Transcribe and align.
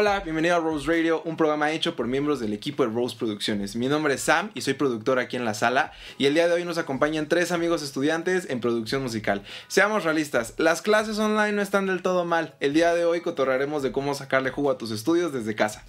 Hola, 0.00 0.20
bienvenido 0.20 0.54
a 0.54 0.60
Rose 0.60 0.86
Radio, 0.86 1.22
un 1.24 1.36
programa 1.36 1.72
hecho 1.72 1.96
por 1.96 2.06
miembros 2.06 2.38
del 2.38 2.52
equipo 2.52 2.84
de 2.84 2.92
Rose 2.92 3.16
Producciones. 3.16 3.74
Mi 3.74 3.88
nombre 3.88 4.14
es 4.14 4.20
Sam 4.20 4.52
y 4.54 4.60
soy 4.60 4.74
productor 4.74 5.18
aquí 5.18 5.34
en 5.34 5.44
la 5.44 5.54
sala 5.54 5.90
y 6.18 6.26
el 6.26 6.34
día 6.34 6.46
de 6.46 6.54
hoy 6.54 6.64
nos 6.64 6.78
acompañan 6.78 7.28
tres 7.28 7.50
amigos 7.50 7.82
estudiantes 7.82 8.48
en 8.48 8.60
producción 8.60 9.02
musical. 9.02 9.42
Seamos 9.66 10.04
realistas, 10.04 10.54
las 10.56 10.82
clases 10.82 11.18
online 11.18 11.50
no 11.50 11.62
están 11.62 11.86
del 11.86 12.00
todo 12.00 12.24
mal. 12.24 12.54
El 12.60 12.74
día 12.74 12.94
de 12.94 13.06
hoy 13.06 13.22
cotorraremos 13.22 13.82
de 13.82 13.90
cómo 13.90 14.14
sacarle 14.14 14.50
jugo 14.50 14.70
a 14.70 14.78
tus 14.78 14.92
estudios 14.92 15.32
desde 15.32 15.56
casa. 15.56 15.84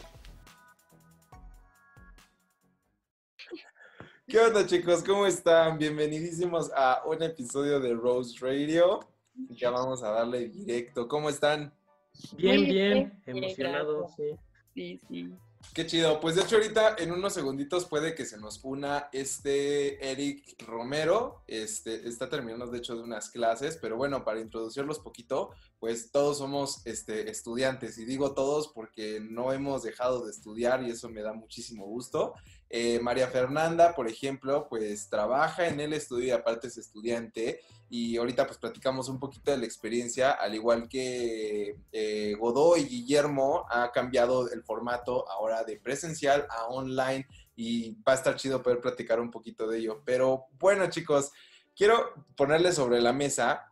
¿Qué 4.28 4.40
onda 4.40 4.66
chicos? 4.66 5.04
¿Cómo 5.04 5.28
están? 5.28 5.78
Bienvenidísimos 5.78 6.72
a 6.76 7.04
un 7.06 7.22
episodio 7.22 7.80
de 7.80 7.94
Rose 7.94 8.40
Radio. 8.42 9.08
Ya 9.52 9.70
vamos 9.70 10.02
a 10.02 10.10
darle 10.10 10.50
directo. 10.50 11.08
¿Cómo 11.08 11.30
están? 11.30 11.79
Bien, 12.38 12.64
bien, 12.66 13.22
emocionado, 13.26 14.08
sí. 14.16 14.36
Sí, 14.74 15.00
sí. 15.08 15.34
Qué 15.74 15.86
chido. 15.86 16.20
Pues 16.20 16.36
de 16.36 16.42
hecho 16.42 16.56
ahorita 16.56 16.96
en 16.98 17.12
unos 17.12 17.34
segunditos 17.34 17.86
puede 17.86 18.16
que 18.16 18.26
se 18.26 18.38
nos 18.38 18.64
una 18.64 19.10
este 19.12 20.12
Eric 20.12 20.56
Romero. 20.66 21.44
Este 21.48 22.08
está 22.08 22.30
terminando 22.30 22.68
de 22.68 22.78
hecho 22.78 22.96
de 22.96 23.04
unas 23.04 23.30
clases, 23.30 23.78
pero 23.78 23.98
bueno, 23.98 24.24
para 24.24 24.40
introducirlos 24.40 25.00
poquito, 25.00 25.52
pues 25.80 26.12
todos 26.12 26.38
somos 26.38 26.86
este, 26.86 27.30
estudiantes 27.30 27.98
y 27.98 28.06
digo 28.06 28.34
todos 28.34 28.68
porque 28.68 29.22
no 29.22 29.54
hemos 29.54 29.84
dejado 29.84 30.26
de 30.26 30.32
estudiar 30.32 30.84
y 30.84 30.92
eso 30.92 31.10
me 31.10 31.22
da 31.22 31.34
muchísimo 31.34 31.86
gusto. 31.86 32.34
Eh, 32.70 33.00
María 33.00 33.28
Fernanda, 33.28 33.96
por 33.96 34.08
ejemplo, 34.08 34.68
pues 34.70 35.10
trabaja 35.10 35.68
en 35.68 35.80
el 35.80 35.94
estudio 35.94 36.28
y 36.28 36.32
aparte 36.32 36.68
es 36.68 36.78
estudiante 36.78 37.62
y 37.90 38.18
ahorita 38.18 38.46
pues 38.46 38.60
platicamos 38.60 39.10
un 39.10 39.20
poquito 39.20 39.52
de 39.52 39.58
la 39.58 39.66
experiencia, 39.66 40.32
al 40.32 40.54
igual 40.54 40.88
que 40.88 41.78
eh, 41.92 42.36
y 42.78 42.84
Guillermo 42.84 43.66
ha 43.70 43.92
cambiado 43.92 44.52
el 44.52 44.64
formato 44.64 45.28
ahora 45.32 45.64
de 45.64 45.78
presencial 45.78 46.46
a 46.50 46.68
online 46.68 47.26
y 47.56 47.96
va 48.08 48.12
a 48.12 48.16
estar 48.16 48.36
chido 48.36 48.62
poder 48.62 48.82
platicar 48.82 49.20
un 49.20 49.32
poquito 49.32 49.68
de 49.68 49.80
ello. 49.80 50.02
Pero 50.06 50.46
bueno 50.60 50.88
chicos, 50.90 51.32
quiero 51.76 52.14
ponerles 52.36 52.76
sobre 52.76 53.02
la 53.02 53.14
mesa 53.14 53.69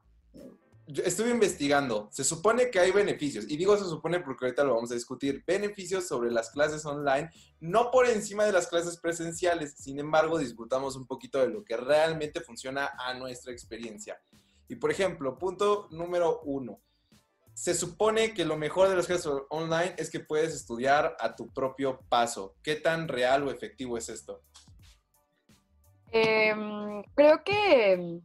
estuve 0.88 1.32
investigando, 1.32 2.08
se 2.12 2.24
supone 2.24 2.70
que 2.70 2.80
hay 2.80 2.92
beneficios, 2.92 3.46
y 3.50 3.58
digo 3.58 3.78
se 3.78 3.84
supone 3.84 4.22
porque 4.22 4.46
ahorita 4.46 4.64
lo 4.64 4.76
vamos 4.76 4.92
a 4.92 4.96
discutir, 4.96 5.44
beneficios 5.46 6.08
sobre 6.08 6.32
las 6.32 6.50
clases 6.50 6.86
online, 6.86 7.30
no 7.60 7.92
por 7.92 8.08
encima 8.08 8.46
de 8.46 8.54
las 8.54 8.68
clases 8.68 8.98
presenciales, 8.98 9.76
sin 9.78 10.00
embargo 10.00 10.38
disfrutamos 10.38 10.96
un 10.96 11.06
poquito 11.06 11.40
de 11.40 11.50
lo 11.50 11.64
que 11.64 11.76
realmente 11.76 12.42
funciona 12.42 12.92
a 12.98 13.14
nuestra 13.14 13.52
experiencia. 13.52 14.20
Y 14.70 14.76
por 14.76 14.92
ejemplo, 14.92 15.38
punto 15.38 15.88
número 15.92 16.42
uno, 16.44 16.80
se 17.54 17.74
supone 17.74 18.34
que 18.34 18.46
lo 18.46 18.56
mejor 18.56 18.88
de 18.88 18.96
las 18.96 19.08
clases 19.08 19.32
online 19.50 19.96
es 19.98 20.10
que 20.12 20.20
puedes 20.20 20.54
estudiar 20.54 21.18
a 21.20 21.36
tu 21.36 21.52
propio 21.52 22.00
paso. 22.08 22.56
¿Qué 22.62 22.76
tan 22.76 23.08
real 23.08 23.48
o 23.48 23.52
efectivo 23.52 23.98
es 23.98 24.10
esto? 24.10 24.44
Em, 26.12 27.04
creo 27.16 27.44
que 27.44 28.22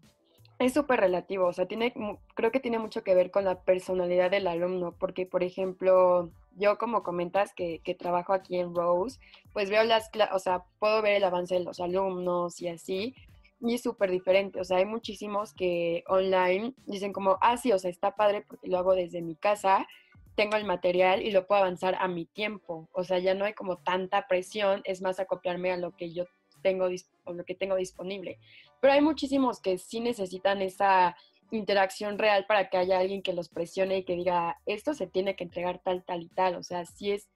es 0.65 0.75
súper 0.75 1.01
relativo, 1.01 1.47
o 1.47 1.53
sea, 1.53 1.67
tiene, 1.67 1.93
creo 2.35 2.51
que 2.53 2.61
tiene 2.61 2.79
mucho 2.79 3.03
que 3.03 3.15
ver 3.15 3.31
con 3.31 3.45
la 3.45 3.63
personalidad 3.63 4.31
del 4.31 4.47
alumno, 4.47 4.95
porque, 4.99 5.27
por 5.27 5.43
ejemplo, 5.43 6.31
yo 6.57 6.79
como 6.79 7.03
comentas 7.03 7.55
que, 7.55 7.81
que 7.81 7.95
trabajo 7.95 8.33
aquí 8.33 8.59
en 8.59 8.75
Rose, 8.75 9.19
pues 9.53 9.71
veo 9.71 9.85
las, 9.85 10.11
o 10.33 10.39
sea, 10.39 10.65
puedo 10.79 11.03
ver 11.03 11.15
el 11.15 11.25
avance 11.25 11.55
de 11.55 11.65
los 11.65 11.81
alumnos 11.81 12.61
y 12.61 12.69
así, 12.69 13.15
y 13.61 13.75
es 13.75 13.83
súper 13.83 14.11
diferente, 14.11 14.61
o 14.61 14.65
sea, 14.65 14.79
hay 14.79 14.85
muchísimos 14.85 15.55
que 15.55 16.05
online 16.09 16.75
dicen 16.87 17.13
como, 17.13 17.39
ah, 17.41 17.57
sí, 17.57 17.73
o 17.73 17.79
sea, 17.79 17.91
está 17.91 18.15
padre 18.17 18.43
porque 18.43 18.69
lo 18.69 18.79
hago 18.79 18.95
desde 18.95 19.23
mi 19.23 19.37
casa, 19.37 19.87
tengo 20.35 20.57
el 20.57 20.65
material 20.65 21.23
y 21.23 21.31
lo 21.31 21.47
puedo 21.47 21.61
avanzar 21.61 21.97
a 22.01 22.09
mi 22.09 22.27
tiempo, 22.27 22.89
o 22.93 23.05
sea, 23.05 23.19
ya 23.19 23.35
no 23.35 23.45
hay 23.45 23.55
como 23.55 23.79
tanta 23.79 24.27
presión, 24.27 24.83
es 24.85 25.03
más 25.03 25.21
acoplarme 25.21 25.73
a 25.73 25.77
lo 25.77 25.95
que 25.97 26.13
yo 26.13 26.25
tengo, 26.63 26.89
o 27.25 27.33
lo 27.33 27.45
que 27.45 27.55
tengo 27.55 27.77
disponible 27.77 28.39
pero 28.83 28.95
hay 28.95 29.01
muchísimos 29.01 29.61
que 29.61 29.79
sí 29.79 30.01
necesitan 30.01 30.61
esa 30.61 31.17
interacción 31.53 32.19
real 32.19 32.47
para 32.49 32.69
que 32.69 32.79
haya 32.79 32.99
alguien 32.99 33.23
que 33.23 33.33
los 33.33 33.49
presione 33.49 33.99
y 33.99 34.05
que 34.05 34.17
diga, 34.17 34.59
esto 34.67 34.93
se 34.93 35.07
tiene 35.07 35.37
que 35.37 35.45
entregar 35.45 35.81
tal, 35.85 36.05
tal 36.05 36.23
y 36.23 36.29
tal. 36.29 36.57
O 36.57 36.65
sea, 36.65 36.85
sí 36.85 37.13
es, 37.13 37.29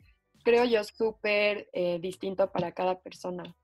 creo 0.43 0.65
yo, 0.65 0.83
súper 0.83 1.69
eh, 1.73 2.01
distinto 2.01 2.51
para 2.51 2.73
cada 2.73 2.99
persona. 2.99 3.55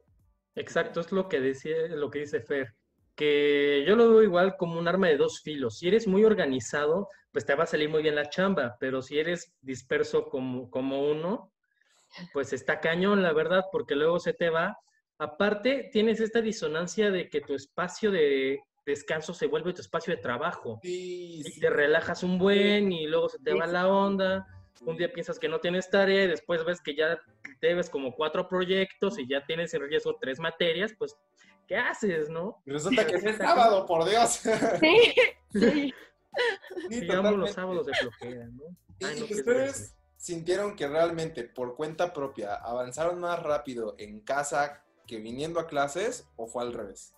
Exacto, 0.54 1.00
es 1.00 1.10
lo 1.10 1.28
que, 1.28 1.40
decía, 1.40 1.88
lo 1.88 2.08
que 2.08 2.20
dice 2.20 2.40
Fer, 2.40 2.72
que 3.16 3.84
yo 3.84 3.96
lo 3.96 4.10
veo 4.10 4.22
igual 4.22 4.56
como 4.56 4.78
un 4.78 4.86
arma 4.86 5.08
de 5.08 5.16
dos 5.16 5.40
filos. 5.40 5.78
Si 5.78 5.88
eres 5.88 6.06
muy 6.06 6.24
organizado, 6.24 7.08
pues 7.32 7.44
te 7.44 7.56
va 7.56 7.64
a 7.64 7.66
salir 7.66 7.88
muy 7.88 8.02
bien 8.02 8.14
la 8.14 8.30
chamba, 8.30 8.76
pero 8.78 9.02
si 9.02 9.18
eres 9.18 9.52
disperso 9.60 10.28
como, 10.28 10.70
como 10.70 11.10
uno, 11.10 11.50
pues 12.32 12.52
está 12.52 12.78
cañón, 12.78 13.24
la 13.24 13.32
verdad, 13.32 13.64
porque 13.72 13.96
luego 13.96 14.20
se 14.20 14.34
te 14.34 14.50
va 14.50 14.78
Aparte, 15.22 15.88
tienes 15.93 16.19
esta 16.19 16.41
disonancia 16.41 17.12
de 17.12 17.31
que 17.31 17.41
tu 17.41 17.55
espacio 17.55 18.10
de 18.10 18.59
descanso 18.84 19.33
se 19.33 19.47
vuelve 19.47 19.72
tu 19.72 19.81
espacio 19.81 20.16
de 20.16 20.21
trabajo. 20.21 20.81
y 20.83 21.44
te 21.60 21.71
relajas 21.71 22.25
un 22.25 22.38
buen 22.38 22.91
y 22.91 23.06
luego 23.06 23.28
se 23.28 23.38
te 23.38 23.55
va 23.55 23.69
la 23.69 23.87
onda. 23.87 24.44
Un 24.81 24.97
día 24.97 25.12
piensas 25.12 25.38
que 25.38 25.49
no 25.49 25.60
tienes 25.60 25.88
tarea 25.88 26.25
y 26.25 26.27
después 26.27 26.65
ves 26.65 26.81
que 26.81 26.97
ya 26.97 27.21
debes 27.60 27.88
como 27.88 28.16
cuatro 28.16 28.49
proyectos 28.49 29.16
y 29.16 29.28
ya 29.28 29.47
tienes 29.47 29.72
en 29.75 29.83
riesgo 29.83 30.16
tres 30.21 30.41
materias, 30.41 30.93
pues, 30.99 31.15
¿qué 31.69 31.77
haces, 31.77 32.28
no? 32.28 32.60
resulta 32.66 33.06
que 33.06 33.15
es 33.15 33.37
sábado, 33.37 33.87
por 33.87 34.04
Dios. 34.09 34.41
Sí, 34.81 35.15
sí. 35.53 35.94
Digamos 36.89 37.37
los 37.37 37.53
sábados 37.53 37.87
de 37.87 37.94
flojera, 37.94 38.47
¿no? 38.47 38.77
y 38.99 39.22
ustedes 39.22 39.94
sintieron 40.16 40.75
que 40.75 40.89
realmente 40.89 41.44
por 41.44 41.77
cuenta 41.77 42.12
propia 42.12 42.56
avanzaron 42.56 43.21
más 43.21 43.41
rápido 43.41 43.94
en 43.99 44.21
casa 44.21 44.83
que 45.12 45.18
viniendo 45.18 45.60
a 45.60 45.66
clases 45.66 46.26
o 46.36 46.46
fue 46.46 46.62
al 46.62 46.72
revés? 46.72 47.14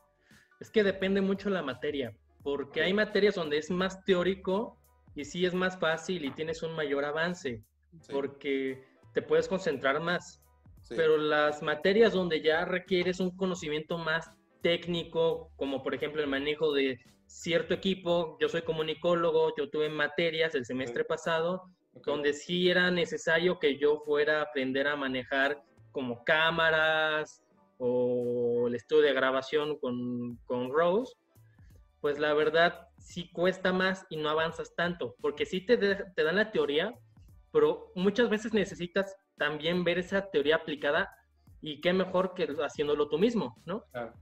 Es 0.59 0.69
que 0.69 0.82
depende 0.82 1.21
mucho 1.21 1.49
la 1.49 1.62
materia, 1.62 2.12
porque 2.43 2.82
hay 2.82 2.93
materias 2.93 3.37
donde 3.37 3.59
es 3.59 3.71
más 3.71 4.05
teórico 4.05 4.77
y 5.15 5.25
sí 5.25 5.47
es 5.47 5.55
más 5.55 5.78
fácil 5.78 6.25
y 6.25 6.32
tienes 6.32 6.65
un 6.65 6.72
mayor 6.75 7.05
avance, 7.05 7.62
porque 8.10 8.84
te 9.12 9.22
puedes 9.22 9.47
concentrar 9.47 10.00
más. 10.00 10.41
Pero 10.88 11.16
las 11.16 11.62
materias 11.62 12.12
donde 12.12 12.43
ya 12.43 12.65
requieres 12.65 13.21
un 13.21 13.31
conocimiento 13.37 13.97
más 13.97 14.28
técnico, 14.61 15.53
como 15.56 15.82
por 15.82 15.94
ejemplo 15.94 16.21
el 16.21 16.28
manejo 16.28 16.72
de 16.72 16.99
cierto 17.26 17.75
equipo, 17.75 18.37
yo 18.41 18.49
soy 18.49 18.62
comunicólogo, 18.62 19.55
yo 19.56 19.71
tuve 19.71 19.88
materias 19.88 20.55
el 20.56 20.66
semestre 20.66 21.05
pasado, 21.05 21.62
donde 22.05 22.32
sí 22.32 22.69
era 22.69 22.91
necesario 22.91 23.61
que 23.61 23.78
yo 23.78 24.03
fuera 24.05 24.41
a 24.41 24.43
aprender 24.43 24.88
a 24.88 24.97
manejar 24.97 25.62
como 25.93 26.25
cámaras, 26.25 27.44
o 27.79 28.69
el 28.69 28.75
estudio 28.75 29.03
de 29.03 29.12
grabación 29.12 29.79
con, 29.79 30.37
con 30.47 30.71
Rose, 30.71 31.12
pues 32.01 32.19
la 32.19 32.35
verdad 32.35 32.89
sí 32.99 33.31
cuesta 33.33 33.73
más 33.73 34.07
y 34.11 34.17
no 34.17 34.29
avanzas 34.29 34.75
tanto, 34.75 35.17
porque 35.21 35.47
sí 35.47 35.61
te, 35.61 35.77
te 35.79 36.23
dan 36.23 36.37
la 36.37 36.53
teoría, 36.53 36.95
pero 37.53 37.93
muchas 37.95 38.29
veces 38.29 38.53
necesitas 38.53 39.17
también 39.37 39.85
ver 39.85 39.99
esa 39.99 40.31
teoría 40.31 40.57
aplicada 40.57 41.11
y 41.61 41.81
qué 41.81 41.93
mejor 41.93 42.35
que 42.35 42.47
haciéndolo 42.62 43.09
tú 43.09 43.19
mismo, 43.19 43.57
¿no? 43.65 43.85
Claro. 43.91 44.12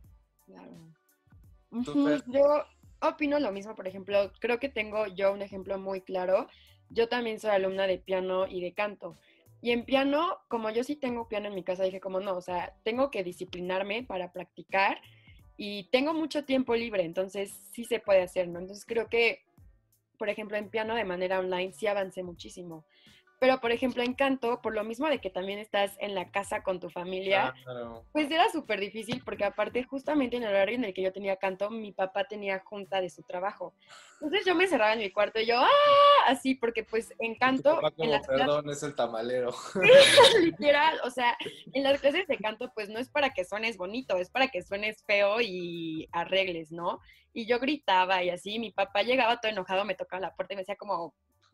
Yo 2.26 2.64
opino 3.00 3.40
lo 3.40 3.50
mismo, 3.50 3.74
por 3.74 3.88
ejemplo, 3.88 4.30
creo 4.38 4.58
que 4.58 4.68
tengo 4.68 5.06
yo 5.08 5.32
un 5.32 5.42
ejemplo 5.42 5.78
muy 5.78 6.02
claro. 6.02 6.46
Yo 6.90 7.08
también 7.08 7.40
soy 7.40 7.50
alumna 7.50 7.86
de 7.86 7.98
piano 7.98 8.46
y 8.46 8.60
de 8.60 8.74
canto. 8.74 9.16
Y 9.62 9.70
en 9.70 9.84
piano, 9.84 10.38
como 10.48 10.70
yo 10.70 10.82
sí 10.82 10.96
tengo 10.96 11.28
piano 11.28 11.46
en 11.46 11.54
mi 11.54 11.62
casa, 11.62 11.84
dije 11.84 12.00
como 12.00 12.18
no, 12.18 12.36
o 12.36 12.40
sea, 12.40 12.74
tengo 12.82 13.12
que 13.12 13.22
disciplinarme 13.22 14.02
para 14.02 14.32
practicar 14.32 15.00
y 15.56 15.84
tengo 15.90 16.12
mucho 16.12 16.44
tiempo 16.44 16.74
libre, 16.74 17.04
entonces 17.04 17.52
sí 17.70 17.84
se 17.84 18.00
puede 18.00 18.22
hacer, 18.22 18.48
¿no? 18.48 18.58
Entonces 18.58 18.84
creo 18.84 19.08
que, 19.08 19.44
por 20.18 20.28
ejemplo, 20.28 20.56
en 20.56 20.68
piano 20.68 20.96
de 20.96 21.04
manera 21.04 21.38
online 21.38 21.72
sí 21.72 21.86
avancé 21.86 22.24
muchísimo. 22.24 22.84
Pero, 23.42 23.58
por 23.58 23.72
ejemplo, 23.72 24.04
en 24.04 24.14
canto, 24.14 24.62
por 24.62 24.72
lo 24.72 24.84
mismo 24.84 25.08
de 25.08 25.18
que 25.18 25.28
también 25.28 25.58
estás 25.58 25.96
en 25.98 26.14
la 26.14 26.30
casa 26.30 26.62
con 26.62 26.78
tu 26.78 26.90
familia, 26.90 27.52
pues 28.12 28.30
era 28.30 28.48
súper 28.52 28.78
difícil 28.78 29.20
porque 29.24 29.44
aparte 29.44 29.82
justamente 29.82 30.36
en 30.36 30.44
el 30.44 30.50
horario 30.50 30.76
en 30.76 30.84
el 30.84 30.94
que 30.94 31.02
yo 31.02 31.12
tenía 31.12 31.34
canto, 31.34 31.68
mi 31.68 31.90
papá 31.90 32.22
tenía 32.22 32.60
junta 32.60 33.00
de 33.00 33.10
su 33.10 33.24
trabajo. 33.24 33.74
Entonces 34.20 34.46
yo 34.46 34.54
me 34.54 34.68
cerraba 34.68 34.92
en 34.92 35.00
mi 35.00 35.10
cuarto 35.10 35.40
y 35.40 35.46
yo, 35.46 35.58
¡ah! 35.58 35.68
Así, 36.28 36.54
porque 36.54 36.84
pues 36.84 37.12
en 37.18 37.34
canto... 37.34 37.80
en 37.98 38.12
las 38.12 38.24
perdón, 38.28 38.70
es 38.70 38.84
el 38.84 38.94
tamalero. 38.94 39.52
Literal, 40.40 41.00
o 41.02 41.10
sea, 41.10 41.36
en 41.72 41.82
las 41.82 42.00
clases 42.00 42.28
de 42.28 42.38
canto 42.38 42.70
pues 42.72 42.90
no 42.90 43.00
es 43.00 43.08
para 43.08 43.30
que 43.30 43.44
suenes 43.44 43.76
bonito, 43.76 44.18
es 44.18 44.30
para 44.30 44.46
que 44.46 44.62
suenes 44.62 45.02
feo 45.04 45.40
y 45.40 46.08
arregles, 46.12 46.70
¿no? 46.70 47.00
Y 47.32 47.46
yo 47.46 47.58
gritaba 47.58 48.22
y 48.22 48.30
así, 48.30 48.60
mi 48.60 48.70
papá 48.70 49.02
llegaba 49.02 49.40
todo 49.40 49.50
enojado, 49.50 49.84
me 49.84 49.96
tocaba 49.96 50.20
la 50.20 50.32
puerta 50.36 50.54
y 50.54 50.56
me 50.58 50.62
decía 50.62 50.76
como, 50.76 51.12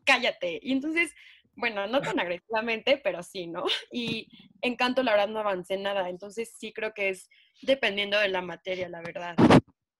cállate. 0.09 0.59
Y 0.61 0.71
entonces 0.71 1.13
bueno, 1.55 1.87
no 1.87 2.01
tan 2.01 2.19
agresivamente, 2.19 2.99
pero 3.03 3.23
sí, 3.23 3.47
¿no? 3.47 3.63
Y 3.91 4.27
en 4.61 4.75
canto, 4.75 5.03
la 5.03 5.11
verdad, 5.11 5.27
no 5.29 5.39
avancé 5.39 5.77
nada. 5.77 6.09
Entonces, 6.09 6.53
sí 6.57 6.73
creo 6.73 6.93
que 6.93 7.09
es 7.09 7.29
dependiendo 7.61 8.17
de 8.19 8.29
la 8.29 8.41
materia, 8.41 8.89
la 8.89 9.01
verdad. 9.01 9.35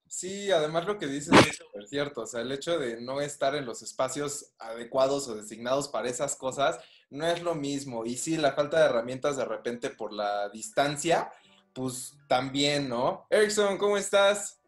Sí, 0.08 0.52
además 0.52 0.86
lo 0.86 0.98
que 0.98 1.06
dices 1.06 1.34
es 1.48 1.58
súper 1.58 1.88
cierto. 1.88 2.22
O 2.22 2.26
sea, 2.26 2.42
el 2.42 2.52
hecho 2.52 2.80
de 2.80 3.00
no 3.00 3.22
estar 3.22 3.56
en 3.56 3.66
los 3.66 3.84
espacios 3.84 4.54
adecuados 4.58 5.28
o 5.28 5.36
designados 5.36 5.88
para 5.88 6.10
esas 6.10 6.36
cosas, 6.36 6.80
no 7.12 7.28
es 7.28 7.44
lo 7.44 7.54
mismo. 7.54 8.06
Y 8.06 8.18
sí, 8.18 8.38
la 8.38 8.54
falta 8.54 8.80
de 8.80 8.86
herramientas 8.86 9.38
de 9.38 9.46
repente 9.46 9.92
por 9.92 10.12
la 10.12 10.50
distancia, 10.50 11.32
pues 11.74 12.18
también, 12.28 12.90
¿no? 12.90 13.28
Erickson, 13.30 13.78
¿cómo 13.78 13.98
estás? 13.98 14.60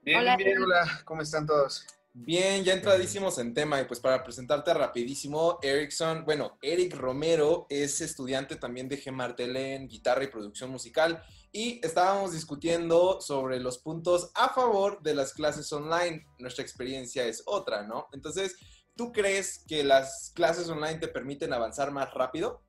Bien, 0.00 0.20
hola. 0.20 0.36
bien, 0.36 0.62
hola, 0.62 1.02
¿cómo 1.04 1.22
están 1.22 1.46
todos? 1.46 1.84
Bien, 2.14 2.62
ya 2.62 2.74
entradísimos 2.74 3.38
en 3.38 3.54
tema 3.54 3.80
y 3.80 3.86
pues 3.86 3.98
para 3.98 4.22
presentarte 4.22 4.74
rapidísimo, 4.74 5.58
Erickson, 5.62 6.26
bueno, 6.26 6.58
Eric 6.60 6.94
Romero 6.94 7.66
es 7.70 8.02
estudiante 8.02 8.56
también 8.56 8.86
de 8.86 8.98
Gemartel 8.98 9.56
en 9.56 9.88
guitarra 9.88 10.22
y 10.22 10.26
producción 10.26 10.70
musical 10.70 11.22
y 11.52 11.80
estábamos 11.82 12.32
discutiendo 12.32 13.22
sobre 13.22 13.60
los 13.60 13.78
puntos 13.78 14.30
a 14.34 14.50
favor 14.50 15.02
de 15.02 15.14
las 15.14 15.32
clases 15.32 15.72
online. 15.72 16.26
Nuestra 16.38 16.62
experiencia 16.62 17.24
es 17.24 17.42
otra, 17.46 17.86
¿no? 17.86 18.08
Entonces, 18.12 18.56
¿tú 18.94 19.10
crees 19.10 19.64
que 19.66 19.82
las 19.82 20.32
clases 20.34 20.68
online 20.68 20.98
te 20.98 21.08
permiten 21.08 21.54
avanzar 21.54 21.92
más 21.92 22.12
rápido? 22.12 22.62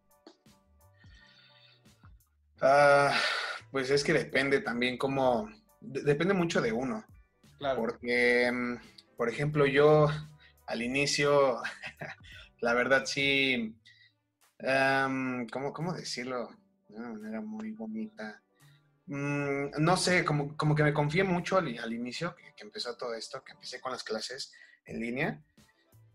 Ah, 2.61 3.13
pues 3.71 3.89
es 3.89 4.05
que 4.05 4.13
depende 4.13 4.61
también 4.61 4.97
cómo, 4.97 5.49
depende 5.81 6.33
mucho 6.33 6.61
de 6.61 6.71
uno. 6.71 7.05
Claro. 7.57 7.81
Porque 7.81 8.49
mm, 8.49 8.92
por 9.23 9.29
ejemplo, 9.29 9.65
yo 9.65 10.09
al 10.67 10.81
inicio, 10.81 11.61
la 12.59 12.73
verdad 12.73 13.05
sí, 13.05 13.73
em, 14.59 15.47
¿cómo, 15.47 15.93
decirlo? 15.93 16.49
De 16.89 16.99
una 16.99 17.39
muy 17.39 17.71
bonita. 17.71 18.43
Mm, 19.05 19.79
no 19.79 19.95
sé, 19.95 20.25
como, 20.25 20.57
como, 20.57 20.75
que 20.75 20.83
me 20.83 20.93
confié 20.93 21.23
mucho 21.23 21.57
al, 21.57 21.93
inicio, 21.93 22.35
que, 22.35 22.51
empezó 22.57 22.97
todo 22.97 23.13
esto, 23.13 23.41
que 23.45 23.53
empecé 23.53 23.79
con 23.79 23.93
las 23.93 24.03
clases 24.03 24.51
en 24.83 24.99
línea, 24.99 25.41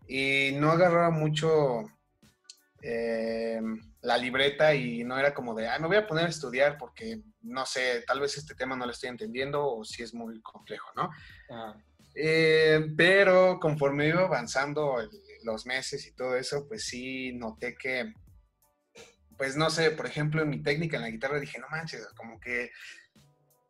y 0.07 0.51
no 0.59 0.69
agarraba 0.69 1.09
mucho 1.09 1.85
em, 2.83 3.81
la 4.01 4.19
libreta 4.19 4.75
y 4.75 5.03
no 5.03 5.17
era 5.17 5.33
como 5.33 5.55
de, 5.55 5.67
ah, 5.67 5.79
me 5.79 5.87
voy 5.87 5.97
a 5.97 6.05
poner 6.05 6.25
a 6.27 6.29
estudiar 6.29 6.77
porque, 6.77 7.23
no 7.41 7.65
sé, 7.65 8.03
tal 8.05 8.19
vez 8.19 8.37
este 8.37 8.53
tema 8.53 8.75
no 8.75 8.85
lo 8.85 8.91
estoy 8.91 9.09
entendiendo 9.09 9.65
o 9.65 9.83
si 9.83 10.03
es 10.03 10.13
muy 10.13 10.39
complejo, 10.43 10.91
¿no? 10.95 11.09
Ah. 11.49 11.75
Eh, 12.15 12.93
pero 12.97 13.59
conforme 13.59 14.07
iba 14.07 14.21
avanzando 14.21 14.97
los 15.43 15.65
meses 15.65 16.05
y 16.07 16.11
todo 16.13 16.35
eso, 16.35 16.67
pues 16.67 16.85
sí 16.85 17.33
noté 17.33 17.75
que, 17.77 18.13
pues 19.37 19.55
no 19.55 19.69
sé, 19.69 19.91
por 19.91 20.05
ejemplo, 20.05 20.41
en 20.41 20.49
mi 20.49 20.61
técnica 20.61 20.97
en 20.97 21.03
la 21.03 21.09
guitarra 21.09 21.39
dije, 21.39 21.59
no 21.59 21.69
manches, 21.69 22.07
como 22.15 22.39
que 22.39 22.71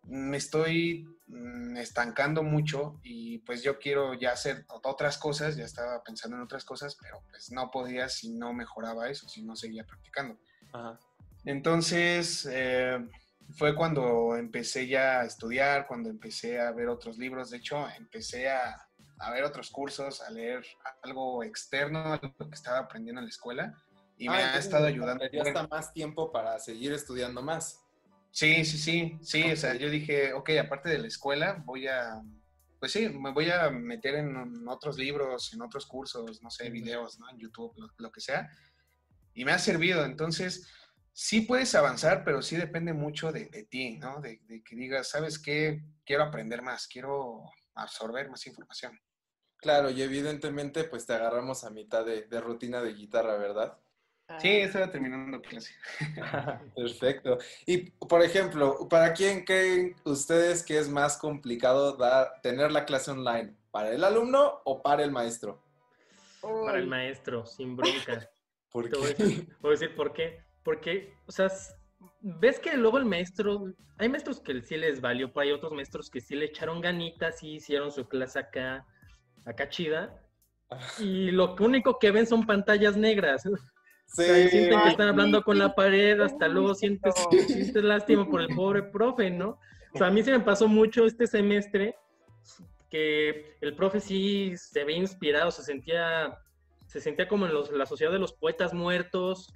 me 0.09 0.37
estoy 0.37 1.05
mm, 1.27 1.77
estancando 1.77 2.41
mucho 2.41 2.99
y 3.03 3.39
pues 3.39 3.61
yo 3.61 3.77
quiero 3.77 4.15
ya 4.15 4.31
hacer 4.31 4.65
otras 4.67 5.17
cosas, 5.17 5.55
ya 5.55 5.65
estaba 5.65 6.03
pensando 6.03 6.37
en 6.37 6.43
otras 6.43 6.65
cosas, 6.65 6.97
pero 6.99 7.21
pues 7.29 7.51
no 7.51 7.69
podía 7.69 8.09
si 8.09 8.31
no 8.31 8.53
mejoraba 8.53 9.09
eso, 9.09 9.29
si 9.29 9.43
no 9.43 9.55
seguía 9.55 9.85
practicando. 9.85 10.39
Entonces, 11.45 12.47
eh, 12.51 12.97
fue 13.55 13.75
cuando 13.75 14.35
empecé 14.35 14.87
ya 14.87 15.21
a 15.21 15.25
estudiar, 15.25 15.87
cuando 15.87 16.09
empecé 16.09 16.59
a 16.59 16.71
ver 16.71 16.87
otros 16.87 17.17
libros. 17.17 17.49
De 17.49 17.57
hecho, 17.57 17.87
empecé 17.97 18.49
a, 18.49 18.87
ver 19.31 19.43
otros 19.43 19.69
cursos, 19.69 20.21
a 20.21 20.29
leer 20.29 20.65
algo 21.03 21.43
externo 21.43 22.13
a 22.13 22.19
lo 22.21 22.49
que 22.49 22.55
estaba 22.55 22.79
aprendiendo 22.79 23.19
en 23.19 23.25
la 23.25 23.29
escuela 23.29 23.73
y 24.17 24.29
me 24.29 24.35
ah, 24.35 24.53
ha 24.53 24.57
estado 24.57 24.85
ayudando. 24.85 25.25
Ya 25.31 25.43
está 25.43 25.67
más 25.67 25.93
tiempo 25.93 26.31
para 26.31 26.59
seguir 26.59 26.93
estudiando 26.93 27.41
más. 27.41 27.81
Sí, 28.31 28.63
sí, 28.65 28.77
sí, 28.77 29.17
sí. 29.21 29.51
O 29.51 29.55
sea, 29.55 29.73
yo 29.75 29.89
dije, 29.89 30.33
ok, 30.33 30.51
aparte 30.61 30.89
de 30.89 30.99
la 30.99 31.07
escuela, 31.07 31.63
voy 31.65 31.87
a, 31.87 32.21
pues 32.79 32.91
sí, 32.91 33.09
me 33.09 33.31
voy 33.31 33.49
a 33.49 33.69
meter 33.69 34.15
en 34.15 34.67
otros 34.67 34.97
libros, 34.97 35.53
en 35.53 35.61
otros 35.61 35.85
cursos, 35.85 36.41
no 36.43 36.49
sé, 36.49 36.69
videos, 36.69 37.17
¿no? 37.17 37.29
En 37.29 37.37
YouTube, 37.37 37.73
lo 37.97 38.11
que 38.11 38.21
sea. 38.21 38.49
Y 39.33 39.45
me 39.45 39.53
ha 39.53 39.59
servido. 39.59 40.05
Entonces, 40.05 40.67
sí 41.13 41.41
puedes 41.41 41.73
avanzar, 41.75 42.23
pero 42.23 42.41
sí 42.41 42.55
depende 42.55 42.93
mucho 42.93 43.31
de, 43.31 43.45
ti, 43.69 43.97
¿no? 43.97 44.21
De, 44.21 44.39
que 44.63 44.75
digas, 44.75 45.09
¿sabes 45.09 45.39
qué? 45.39 45.81
Quiero 46.05 46.23
aprender 46.23 46.61
más, 46.61 46.87
quiero 46.87 47.43
absorber 47.75 48.29
más 48.29 48.45
información. 48.47 48.99
Claro, 49.57 49.89
y 49.89 50.01
evidentemente 50.01 50.85
pues 50.85 51.05
te 51.05 51.13
agarramos 51.13 51.63
a 51.63 51.69
mitad 51.69 52.05
de, 52.05 52.41
rutina 52.41 52.81
de 52.81 52.93
guitarra, 52.93 53.37
¿verdad? 53.37 53.77
Sí, 54.37 54.47
estaba 54.47 54.91
terminando 54.91 55.41
clase. 55.41 55.73
Perfecto. 56.75 57.39
Y, 57.65 57.89
por 57.89 58.21
ejemplo, 58.21 58.87
¿para 58.87 59.11
quién 59.13 59.43
creen 59.43 59.95
ustedes 60.05 60.63
que 60.63 60.77
es 60.77 60.87
más 60.87 61.17
complicado 61.17 61.97
dar, 61.97 62.39
tener 62.43 62.71
la 62.71 62.85
clase 62.85 63.09
online? 63.09 63.55
¿Para 63.71 63.91
el 63.91 64.03
alumno 64.03 64.61
o 64.65 64.83
para 64.83 65.03
el 65.03 65.11
maestro? 65.11 65.63
Para 66.41 66.77
el 66.77 66.87
maestro, 66.87 67.45
sin 67.45 67.75
bronca. 67.75 68.29
¿Por 68.71 68.89
qué? 68.89 69.47
Voy 69.61 69.69
a 69.69 69.71
decir 69.71 69.95
por 69.95 70.13
qué. 70.13 70.48
Porque, 70.63 71.13
o 71.25 71.31
sea, 71.31 71.49
ves 72.21 72.59
que 72.59 72.75
luego 72.77 72.97
el 72.97 73.05
maestro, 73.05 73.73
hay 73.97 74.09
maestros 74.09 74.39
que 74.39 74.61
sí 74.61 74.77
les 74.77 75.01
valió, 75.01 75.31
pero 75.31 75.41
hay 75.41 75.51
otros 75.51 75.73
maestros 75.73 76.09
que 76.09 76.21
sí 76.21 76.35
le 76.35 76.45
echaron 76.45 76.81
ganitas 76.81 77.43
y 77.43 77.55
hicieron 77.55 77.91
su 77.91 78.07
clase 78.07 78.39
acá, 78.39 78.85
acá 79.45 79.69
chida. 79.69 80.21
Y 80.99 81.31
lo 81.31 81.55
único 81.59 81.97
que 81.97 82.11
ven 82.11 82.27
son 82.27 82.45
pantallas 82.45 82.97
negras. 82.97 83.43
Sí. 84.11 84.23
sienten 84.49 84.81
que 84.81 84.89
están 84.89 85.09
hablando 85.09 85.43
con 85.43 85.59
la 85.59 85.75
pared, 85.75 86.19
hasta 86.19 86.47
luego 86.47 86.73
sientes, 86.73 87.13
sientes 87.45 87.83
lástima 87.83 88.27
por 88.27 88.41
el 88.41 88.47
pobre 88.55 88.81
profe, 88.81 89.29
¿no? 89.29 89.59
O 89.93 89.97
sea, 89.99 90.07
a 90.07 90.09
mí 90.09 90.23
se 90.23 90.31
me 90.31 90.39
pasó 90.39 90.67
mucho 90.67 91.05
este 91.05 91.27
semestre 91.27 91.95
que 92.89 93.55
el 93.61 93.75
profe 93.75 93.99
sí 93.99 94.53
se 94.57 94.83
ve 94.83 94.93
inspirado, 94.93 95.51
se 95.51 95.61
sentía 95.61 96.39
se 96.87 96.99
sentía 96.99 97.27
como 97.27 97.45
en 97.45 97.53
la 97.77 97.85
sociedad 97.85 98.11
de 98.11 98.17
los 98.17 98.33
poetas 98.33 98.73
muertos 98.73 99.53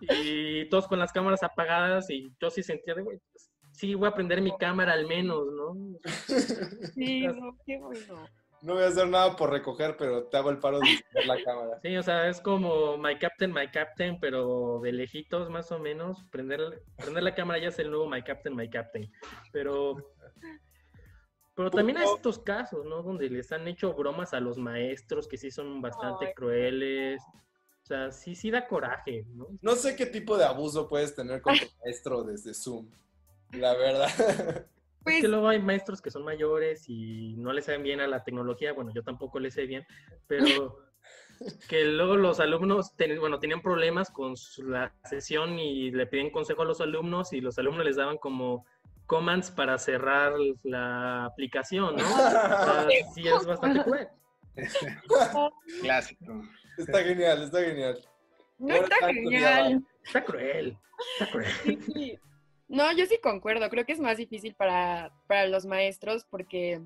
y 0.00 0.68
todos 0.68 0.86
con 0.86 0.98
las 0.98 1.12
cámaras 1.12 1.42
apagadas 1.42 2.10
y 2.10 2.32
yo 2.40 2.50
sí 2.50 2.62
sentía 2.62 2.94
de, 2.94 3.02
güey, 3.02 3.18
pues, 3.32 3.50
sí, 3.72 3.94
voy 3.94 4.08
a 4.08 4.14
prender 4.14 4.40
mi 4.40 4.56
cámara 4.56 4.92
al 4.92 5.06
menos, 5.06 5.46
¿no? 5.52 5.76
Sí, 6.94 7.26
no, 7.26 7.56
qué 7.64 7.78
bueno. 7.78 8.26
No 8.62 8.74
voy 8.74 8.84
a 8.84 8.88
hacer 8.88 9.08
nada 9.08 9.34
por 9.34 9.50
recoger, 9.50 9.96
pero 9.96 10.24
te 10.28 10.36
hago 10.36 10.50
el 10.50 10.58
paro 10.58 10.78
de 10.78 10.86
prender 11.12 11.26
la 11.26 11.44
cámara. 11.44 11.80
Sí, 11.82 11.96
o 11.96 12.02
sea, 12.02 12.28
es 12.28 12.40
como 12.40 12.96
My 12.96 13.18
Captain, 13.18 13.52
My 13.52 13.68
Captain, 13.68 14.20
pero 14.20 14.78
de 14.80 14.92
lejitos 14.92 15.50
más 15.50 15.72
o 15.72 15.80
menos. 15.80 16.22
Prender, 16.30 16.84
prender 16.96 17.24
la 17.24 17.34
cámara 17.34 17.58
ya 17.58 17.68
es 17.68 17.78
el 17.80 17.90
nuevo 17.90 18.08
My 18.08 18.22
Captain, 18.22 18.54
My 18.54 18.70
Captain. 18.70 19.10
Pero 19.50 19.96
pero 21.54 21.70
también 21.70 21.98
hay 21.98 22.06
estos 22.14 22.38
casos, 22.38 22.86
¿no? 22.86 23.02
Donde 23.02 23.28
les 23.28 23.52
han 23.52 23.68
hecho 23.68 23.92
bromas 23.92 24.32
a 24.32 24.40
los 24.40 24.56
maestros 24.56 25.28
que 25.28 25.36
sí 25.36 25.50
son 25.50 25.82
bastante 25.82 26.32
crueles. 26.34 27.22
Sea, 27.92 28.10
sí, 28.10 28.34
sí 28.34 28.50
da 28.50 28.66
coraje, 28.66 29.26
¿no? 29.34 29.48
No 29.60 29.76
sé 29.76 29.94
qué 29.96 30.06
tipo 30.06 30.38
de 30.38 30.46
abuso 30.46 30.88
puedes 30.88 31.14
tener 31.14 31.42
con 31.42 31.54
tu 31.58 31.66
maestro 31.84 32.22
desde 32.22 32.54
Zoom, 32.54 32.88
la 33.50 33.74
verdad. 33.74 34.08
Pues... 35.02 35.16
Es 35.16 35.22
que 35.22 35.28
luego 35.28 35.48
hay 35.48 35.60
maestros 35.60 36.00
que 36.00 36.10
son 36.10 36.24
mayores 36.24 36.88
y 36.88 37.34
no 37.36 37.52
les 37.52 37.66
saben 37.66 37.82
bien 37.82 38.00
a 38.00 38.06
la 38.06 38.24
tecnología. 38.24 38.72
Bueno, 38.72 38.92
yo 38.94 39.02
tampoco 39.02 39.38
les 39.40 39.52
sé 39.52 39.66
bien, 39.66 39.84
pero 40.26 40.78
que 41.68 41.84
luego 41.84 42.16
los 42.16 42.40
alumnos, 42.40 42.94
bueno, 43.20 43.38
tenían 43.38 43.60
problemas 43.60 44.08
con 44.10 44.36
la 44.64 44.94
sesión 45.04 45.58
y 45.58 45.90
le 45.90 46.06
piden 46.06 46.30
consejo 46.30 46.62
a 46.62 46.64
los 46.64 46.80
alumnos 46.80 47.34
y 47.34 47.42
los 47.42 47.58
alumnos 47.58 47.84
les 47.84 47.96
daban 47.96 48.16
como 48.16 48.64
commands 49.04 49.50
para 49.50 49.76
cerrar 49.76 50.32
la 50.62 51.26
aplicación, 51.26 51.96
¿no? 51.96 52.04
sí, 53.14 53.28
es 53.28 53.44
bastante 53.44 53.82
cruel. 53.84 54.08
Clásico. 55.82 56.42
Está 56.78 57.02
genial, 57.02 57.42
está 57.42 57.62
genial. 57.62 58.00
No 58.58 58.74
está, 58.74 59.08
genial. 59.08 59.84
Está 60.04 60.24
cruel. 60.24 60.78
Está 61.18 61.30
cruel. 61.30 62.20
No, 62.68 62.90
yo 62.96 63.04
sí 63.04 63.18
concuerdo. 63.22 63.68
Creo 63.68 63.84
que 63.84 63.92
es 63.92 64.00
más 64.00 64.16
difícil 64.16 64.54
para, 64.54 65.12
para 65.26 65.46
los 65.46 65.66
maestros 65.66 66.24
porque, 66.24 66.80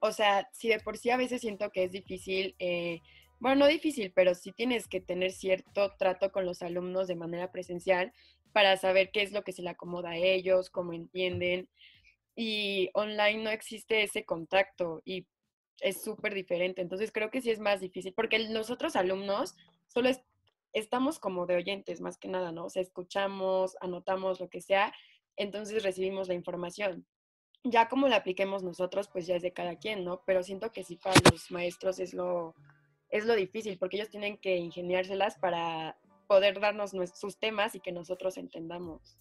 o 0.00 0.12
sea, 0.12 0.48
si 0.52 0.68
de 0.68 0.78
por 0.80 0.98
sí 0.98 1.08
a 1.10 1.16
veces 1.16 1.40
siento 1.40 1.70
que 1.70 1.84
es 1.84 1.92
difícil, 1.92 2.54
eh, 2.58 3.00
bueno, 3.38 3.60
no 3.60 3.66
difícil, 3.66 4.12
pero 4.14 4.34
sí 4.34 4.52
tienes 4.52 4.88
que 4.88 5.00
tener 5.00 5.32
cierto 5.32 5.94
trato 5.98 6.30
con 6.30 6.44
los 6.44 6.60
alumnos 6.60 7.08
de 7.08 7.14
manera 7.14 7.50
presencial 7.50 8.12
para 8.52 8.76
saber 8.76 9.10
qué 9.10 9.22
es 9.22 9.32
lo 9.32 9.42
que 9.42 9.52
se 9.52 9.62
le 9.62 9.70
acomoda 9.70 10.10
a 10.10 10.16
ellos, 10.16 10.68
cómo 10.68 10.92
entienden. 10.92 11.68
Y 12.36 12.90
online 12.92 13.42
no 13.42 13.50
existe 13.50 14.02
ese 14.02 14.24
contacto 14.24 15.00
y 15.04 15.26
es 15.80 16.02
súper 16.02 16.34
diferente. 16.34 16.82
Entonces 16.82 17.12
creo 17.12 17.30
que 17.30 17.40
sí 17.40 17.50
es 17.50 17.60
más 17.60 17.80
difícil, 17.80 18.12
porque 18.14 18.38
nosotros 18.48 18.96
alumnos 18.96 19.54
solo 19.86 20.10
estamos 20.72 21.18
como 21.18 21.46
de 21.46 21.56
oyentes 21.56 22.00
más 22.00 22.18
que 22.18 22.28
nada, 22.28 22.52
¿no? 22.52 22.66
O 22.66 22.70
sea, 22.70 22.82
escuchamos, 22.82 23.76
anotamos 23.80 24.40
lo 24.40 24.48
que 24.48 24.60
sea, 24.60 24.92
entonces 25.36 25.82
recibimos 25.82 26.28
la 26.28 26.34
información. 26.34 27.06
Ya 27.64 27.88
como 27.88 28.08
la 28.08 28.16
apliquemos 28.16 28.62
nosotros, 28.62 29.08
pues 29.08 29.26
ya 29.26 29.36
es 29.36 29.42
de 29.42 29.52
cada 29.52 29.76
quien, 29.76 30.04
¿no? 30.04 30.22
Pero 30.24 30.42
siento 30.42 30.70
que 30.72 30.84
sí 30.84 30.96
para 30.96 31.20
los 31.30 31.50
maestros 31.50 31.98
es 31.98 32.14
lo, 32.14 32.54
es 33.10 33.26
lo 33.26 33.34
difícil, 33.34 33.78
porque 33.78 33.96
ellos 33.96 34.10
tienen 34.10 34.38
que 34.38 34.56
ingeniárselas 34.56 35.36
para 35.38 35.98
poder 36.26 36.60
darnos 36.60 36.92
sus 37.14 37.38
temas 37.38 37.74
y 37.74 37.80
que 37.80 37.92
nosotros 37.92 38.36
entendamos. 38.38 39.18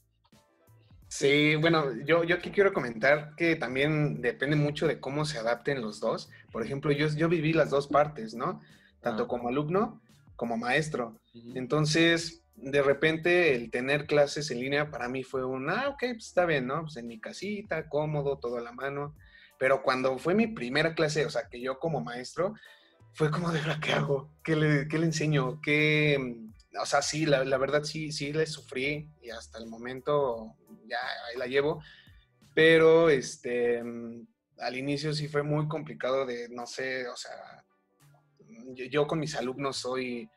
Sí, 1.10 1.56
bueno, 1.56 1.92
yo, 2.06 2.24
yo 2.24 2.36
aquí 2.36 2.52
quiero 2.52 2.72
comentar 2.72 3.34
que 3.36 3.56
también 3.56 4.22
depende 4.22 4.56
mucho 4.56 4.88
de 4.88 5.00
cómo 5.00 5.26
se 5.26 5.40
adapten 5.40 5.82
los 5.82 6.00
dos. 6.00 6.30
Por 6.52 6.64
ejemplo, 6.64 6.92
yo, 6.92 7.08
yo 7.08 7.28
viví 7.28 7.52
las 7.52 7.72
dos 7.72 7.88
partes, 7.88 8.36
¿no? 8.36 8.62
Tanto 9.02 9.28
como 9.28 9.50
alumno 9.50 10.02
como 10.36 10.56
maestro. 10.56 11.20
Entonces, 11.56 12.44
de 12.56 12.82
repente, 12.82 13.56
el 13.56 13.72
tener 13.72 14.06
clases 14.06 14.52
en 14.52 14.60
línea 14.60 14.92
para 14.92 15.10
mí 15.10 15.24
fue 15.24 15.44
un, 15.44 15.70
ah, 15.70 15.90
ok, 15.90 16.00
pues 16.00 16.28
está 16.28 16.46
bien, 16.46 16.68
¿no? 16.68 16.84
Pues 16.84 16.96
en 16.96 17.08
mi 17.08 17.20
casita, 17.20 17.90
cómodo, 17.90 18.38
todo 18.38 18.58
a 18.58 18.62
la 18.62 18.72
mano. 18.72 19.16
Pero 19.58 19.82
cuando 19.82 20.18
fue 20.18 20.36
mi 20.36 20.48
primera 20.48 20.94
clase, 20.94 21.26
o 21.26 21.30
sea, 21.30 21.50
que 21.50 21.60
yo 21.60 21.80
como 21.80 22.02
maestro, 22.02 22.54
fue 23.14 23.32
como 23.32 23.52
de, 23.52 23.60
¿qué 23.82 23.94
hago? 23.94 24.30
¿Qué 24.44 24.56
le, 24.56 24.88
qué 24.88 25.00
le 25.00 25.08
enseño? 25.08 25.60
¿Qué, 25.60 26.38
o 26.82 26.86
sea, 26.86 27.02
sí, 27.02 27.26
la, 27.26 27.44
la, 27.44 27.58
verdad 27.58 27.84
sí, 27.84 28.12
sí 28.12 28.34
le 28.34 28.46
sufrí 28.46 29.10
y 29.22 29.30
hasta 29.30 29.58
el 29.60 29.68
momento 29.68 30.56
ya 30.86 31.00
ahí 31.28 31.38
la 31.38 31.48
llevo, 31.48 31.82
pero 32.54 33.10
este, 33.10 33.82
al 34.60 34.78
inicio 34.78 35.14
sí 35.14 35.28
fue 35.28 35.44
muy 35.44 35.68
complicado 35.68 36.26
de, 36.26 36.50
no 36.50 36.66
sé, 36.66 37.08
o 37.08 37.16
sea, 37.16 37.66
yo, 38.74 39.08
con 39.08 39.20
mis 39.20 39.36
alumnos 39.36 39.78
soy 39.78 40.30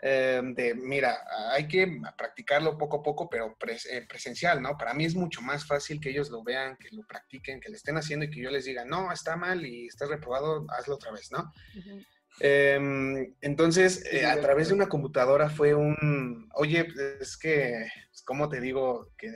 em, 0.00 0.54
de, 0.54 0.74
mira, 0.74 1.24
hay 1.52 1.68
que 1.68 2.00
practicarlo 2.16 2.76
poco 2.76 2.98
a 2.98 3.02
poco, 3.02 3.28
pero 3.28 3.56
eh, 3.90 4.06
presencial, 4.08 4.60
¿no? 4.60 4.76
Para 4.76 4.94
mí 4.94 5.04
es 5.04 5.14
mucho 5.14 5.40
más 5.42 5.66
fácil 5.66 6.00
que 6.00 6.10
ellos 6.10 6.30
lo 6.30 6.42
vean, 6.42 6.76
que 6.76 6.88
lo 6.94 7.02
practiquen, 7.06 7.60
que 7.60 7.70
lo 7.70 7.76
estén 7.76 7.96
haciendo 7.96 8.26
y 8.26 8.30
que 8.30 8.40
yo 8.40 8.50
les 8.50 8.64
diga, 8.64 8.84
no, 8.84 9.12
está 9.12 9.36
mal 9.36 9.64
y 9.64 9.86
estás 9.86 10.08
reprobado, 10.08 10.66
hazlo 10.70 10.96
otra 10.96 11.12
vez, 11.12 11.30
¿no? 11.30 11.52
Em, 12.40 13.34
entonces, 13.40 14.04
eh, 14.10 14.26
a 14.26 14.40
través 14.40 14.68
de 14.68 14.74
una 14.74 14.88
computadora 14.88 15.50
fue 15.50 15.74
un, 15.74 16.48
oye, 16.54 16.88
es 17.20 17.36
que, 17.36 17.86
pues, 18.10 18.22
¿cómo 18.22 18.48
te 18.48 18.60
digo 18.60 19.10
que 19.16 19.30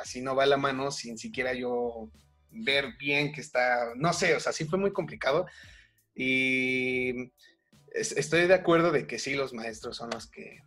así 0.00 0.22
no 0.22 0.34
va 0.34 0.46
la 0.46 0.56
mano 0.56 0.90
sin 0.90 1.18
siquiera 1.18 1.52
yo 1.52 2.10
ver 2.50 2.96
bien 2.98 3.32
que 3.32 3.40
está, 3.40 3.92
no 3.96 4.12
sé, 4.12 4.34
o 4.34 4.40
sea, 4.40 4.52
sí 4.52 4.64
fue 4.64 4.78
muy 4.78 4.92
complicado 4.92 5.46
y 6.14 7.32
estoy 7.94 8.46
de 8.46 8.54
acuerdo 8.54 8.90
de 8.90 9.06
que 9.06 9.18
sí, 9.18 9.34
los 9.34 9.52
maestros 9.52 9.96
son 9.96 10.10
los 10.10 10.26
que 10.26 10.60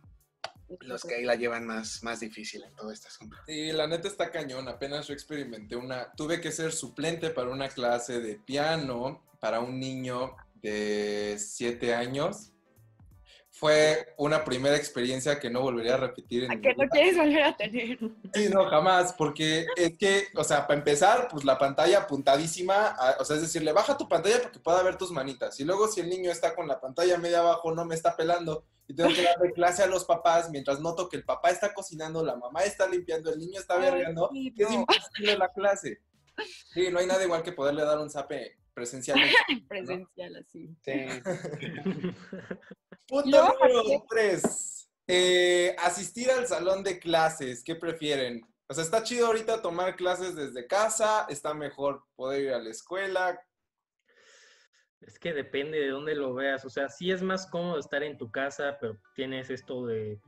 los 0.80 1.04
que 1.04 1.14
ahí 1.14 1.24
la 1.24 1.36
llevan 1.36 1.64
más, 1.64 2.02
más 2.02 2.18
difícil 2.18 2.64
en 2.64 2.74
todo 2.74 2.90
este 2.90 3.06
asunto. 3.06 3.36
Sí, 3.46 3.70
la 3.70 3.86
neta 3.86 4.08
está 4.08 4.32
cañón. 4.32 4.66
Apenas 4.68 5.06
yo 5.06 5.14
experimenté 5.14 5.76
una, 5.76 6.12
tuve 6.16 6.40
que 6.40 6.50
ser 6.50 6.72
suplente 6.72 7.30
para 7.30 7.50
una 7.50 7.68
clase 7.68 8.20
de 8.20 8.34
piano 8.34 9.22
para 9.38 9.60
un 9.60 9.78
niño 9.78 10.34
de 10.62 11.36
siete 11.38 11.94
años. 11.94 12.52
Fue 13.50 14.12
una 14.18 14.44
primera 14.44 14.76
experiencia 14.76 15.40
que 15.40 15.48
no 15.48 15.62
volvería 15.62 15.94
a 15.94 15.96
repetir. 15.96 16.44
En 16.44 16.50
¿A 16.52 16.60
qué 16.60 16.74
no 16.76 16.86
quieres 16.90 17.16
volver 17.16 17.42
a 17.42 17.56
tener? 17.56 17.98
Sí, 18.34 18.50
no, 18.50 18.66
jamás, 18.66 19.14
porque 19.14 19.66
es 19.76 19.96
que, 19.96 20.26
o 20.34 20.44
sea, 20.44 20.66
para 20.66 20.78
empezar, 20.78 21.28
pues 21.30 21.42
la 21.42 21.56
pantalla 21.56 22.00
apuntadísima, 22.00 22.94
o 23.18 23.24
sea, 23.24 23.36
es 23.36 23.42
decir, 23.42 23.62
le 23.62 23.72
baja 23.72 23.96
tu 23.96 24.08
pantalla 24.08 24.40
para 24.40 24.52
que 24.52 24.60
pueda 24.60 24.82
ver 24.82 24.98
tus 24.98 25.10
manitas. 25.10 25.58
Y 25.58 25.64
luego 25.64 25.88
si 25.88 26.00
el 26.00 26.10
niño 26.10 26.30
está 26.30 26.54
con 26.54 26.68
la 26.68 26.78
pantalla 26.80 27.16
media 27.16 27.38
abajo, 27.38 27.74
no 27.74 27.86
me 27.86 27.94
está 27.94 28.14
pelando, 28.14 28.66
y 28.88 28.94
tengo 28.94 29.08
que 29.14 29.22
darle 29.22 29.52
clase 29.52 29.82
a 29.82 29.86
los 29.86 30.04
papás 30.04 30.50
mientras 30.50 30.78
noto 30.80 31.08
que 31.08 31.16
el 31.16 31.24
papá 31.24 31.50
está 31.50 31.72
cocinando, 31.72 32.22
la 32.22 32.36
mamá 32.36 32.62
está 32.62 32.86
limpiando, 32.86 33.32
el 33.32 33.38
niño 33.38 33.58
está 33.58 33.78
berreando, 33.78 34.30
es 34.34 34.70
imposible 34.70 35.38
la 35.38 35.50
clase. 35.50 36.02
Sí, 36.74 36.90
no 36.90 36.98
hay 36.98 37.06
nada 37.06 37.24
igual 37.24 37.42
que 37.42 37.52
poderle 37.52 37.84
dar 37.84 37.98
un 37.98 38.10
zape 38.10 38.58
presencialmente. 38.76 39.34
Presencial, 39.68 40.36
así. 40.36 40.76
Sí. 40.82 40.92
Punto 43.08 43.48
número 43.48 44.04
tres. 44.08 44.90
Eh, 45.08 45.74
asistir 45.78 46.30
al 46.30 46.46
salón 46.46 46.84
de 46.84 46.98
clases, 46.98 47.64
¿qué 47.64 47.74
prefieren? 47.74 48.42
O 48.68 48.74
sea, 48.74 48.84
está 48.84 49.02
chido 49.02 49.28
ahorita 49.28 49.62
tomar 49.62 49.96
clases 49.96 50.34
desde 50.34 50.66
casa, 50.66 51.26
está 51.30 51.54
mejor 51.54 52.04
poder 52.16 52.42
ir 52.42 52.50
a 52.50 52.58
la 52.58 52.70
escuela. 52.70 53.40
Es 55.00 55.18
que 55.18 55.32
depende 55.32 55.78
de 55.78 55.90
dónde 55.90 56.14
lo 56.14 56.34
veas. 56.34 56.64
O 56.64 56.70
sea, 56.70 56.88
sí 56.88 57.10
es 57.10 57.22
más 57.22 57.46
cómodo 57.46 57.78
estar 57.78 58.02
en 58.02 58.18
tu 58.18 58.30
casa, 58.30 58.76
pero 58.80 59.00
tienes 59.14 59.48
esto 59.48 59.86
de 59.86 60.20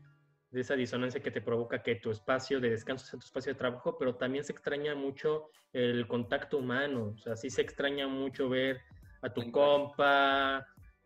de 0.50 0.60
esa 0.60 0.74
disonancia 0.74 1.20
que 1.20 1.30
te 1.30 1.42
provoca 1.42 1.82
que 1.82 1.96
tu 1.96 2.10
espacio 2.10 2.60
de 2.60 2.70
descanso 2.70 3.06
sea 3.06 3.18
tu 3.18 3.26
espacio 3.26 3.52
de 3.52 3.58
trabajo, 3.58 3.96
pero 3.98 4.16
también 4.16 4.44
se 4.44 4.52
extraña 4.52 4.94
mucho 4.94 5.50
el 5.72 6.06
contacto 6.06 6.58
humano, 6.58 7.12
o 7.14 7.18
sea, 7.18 7.36
sí 7.36 7.50
se 7.50 7.62
extraña 7.62 8.08
mucho 8.08 8.48
ver 8.48 8.80
a 9.20 9.32
tu 9.32 9.50
compa, 9.50 10.56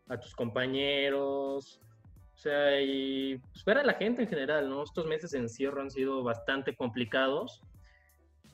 a 0.07 0.19
tus 0.19 0.33
compañeros, 0.35 1.81
o 2.33 2.37
sea, 2.37 2.81
y 2.81 3.37
pues, 3.37 3.65
ver 3.65 3.79
a 3.79 3.83
la 3.83 3.93
gente 3.93 4.23
en 4.23 4.29
general, 4.29 4.69
¿no? 4.69 4.83
Estos 4.83 5.05
meses 5.05 5.31
de 5.31 5.39
encierro 5.39 5.81
han 5.81 5.91
sido 5.91 6.23
bastante 6.23 6.75
complicados 6.75 7.61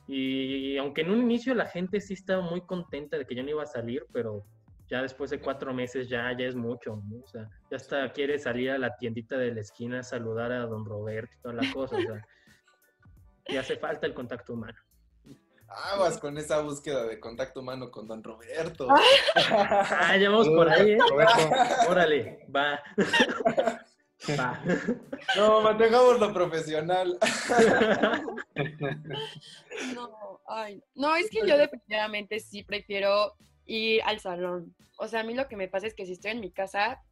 y 0.06 0.76
aunque 0.76 1.02
en 1.02 1.10
un 1.10 1.22
inicio 1.22 1.54
la 1.54 1.66
gente 1.66 2.00
sí 2.00 2.14
estaba 2.14 2.42
muy 2.42 2.62
contenta 2.62 3.16
de 3.16 3.26
que 3.26 3.36
yo 3.36 3.44
no 3.44 3.50
iba 3.50 3.62
a 3.62 3.66
salir, 3.66 4.04
pero 4.12 4.44
ya 4.90 5.02
después 5.02 5.30
de 5.30 5.40
cuatro 5.40 5.72
meses 5.72 6.08
ya, 6.08 6.36
ya 6.36 6.46
es 6.46 6.56
mucho, 6.56 7.00
¿no? 7.08 7.22
O 7.22 7.26
sea, 7.28 7.48
ya 7.70 7.76
hasta 7.76 8.12
quiere 8.12 8.38
salir 8.38 8.72
a 8.72 8.78
la 8.78 8.96
tiendita 8.96 9.38
de 9.38 9.54
la 9.54 9.60
esquina 9.60 10.00
a 10.00 10.02
saludar 10.02 10.50
a 10.50 10.66
don 10.66 10.84
Roberto 10.84 11.32
y 11.36 11.40
toda 11.40 11.54
la 11.54 11.72
cosa, 11.72 11.96
o 11.96 12.00
sea, 12.00 12.26
y 13.46 13.56
hace 13.56 13.76
falta 13.76 14.06
el 14.06 14.14
contacto 14.14 14.54
humano. 14.54 14.78
Aguas 15.68 16.18
con 16.18 16.36
esa 16.36 16.60
búsqueda 16.60 17.04
de 17.04 17.20
contacto 17.20 17.60
humano 17.60 17.92
con 17.92 18.08
don 18.08 18.24
Roberto. 18.24 18.88
ah, 19.50 20.16
ya 20.16 20.28
vamos 20.28 20.48
por 20.48 20.68
ahí, 20.68 20.92
¿eh? 20.92 20.98
Órale, 21.88 22.44
va. 22.54 22.82
va. 24.36 24.60
No, 25.36 25.60
mantengamos 25.60 26.18
lo 26.18 26.32
profesional. 26.32 27.16
no, 29.94 30.40
ay, 30.48 30.82
no, 30.96 31.14
es 31.14 31.30
que 31.30 31.46
yo 31.46 31.56
definitivamente 31.56 32.40
sí 32.40 32.64
prefiero 32.64 33.36
ir 33.70 34.02
al 34.04 34.20
salón. 34.20 34.74
O 34.98 35.08
sea, 35.08 35.20
a 35.20 35.24
mí 35.24 35.34
lo 35.34 35.48
que 35.48 35.56
me 35.56 35.68
pasa 35.68 35.86
es 35.86 35.94
que 35.94 36.06
si 36.06 36.12
estoy 36.12 36.32
en 36.32 36.40
mi 36.40 36.50
casa 36.50 37.02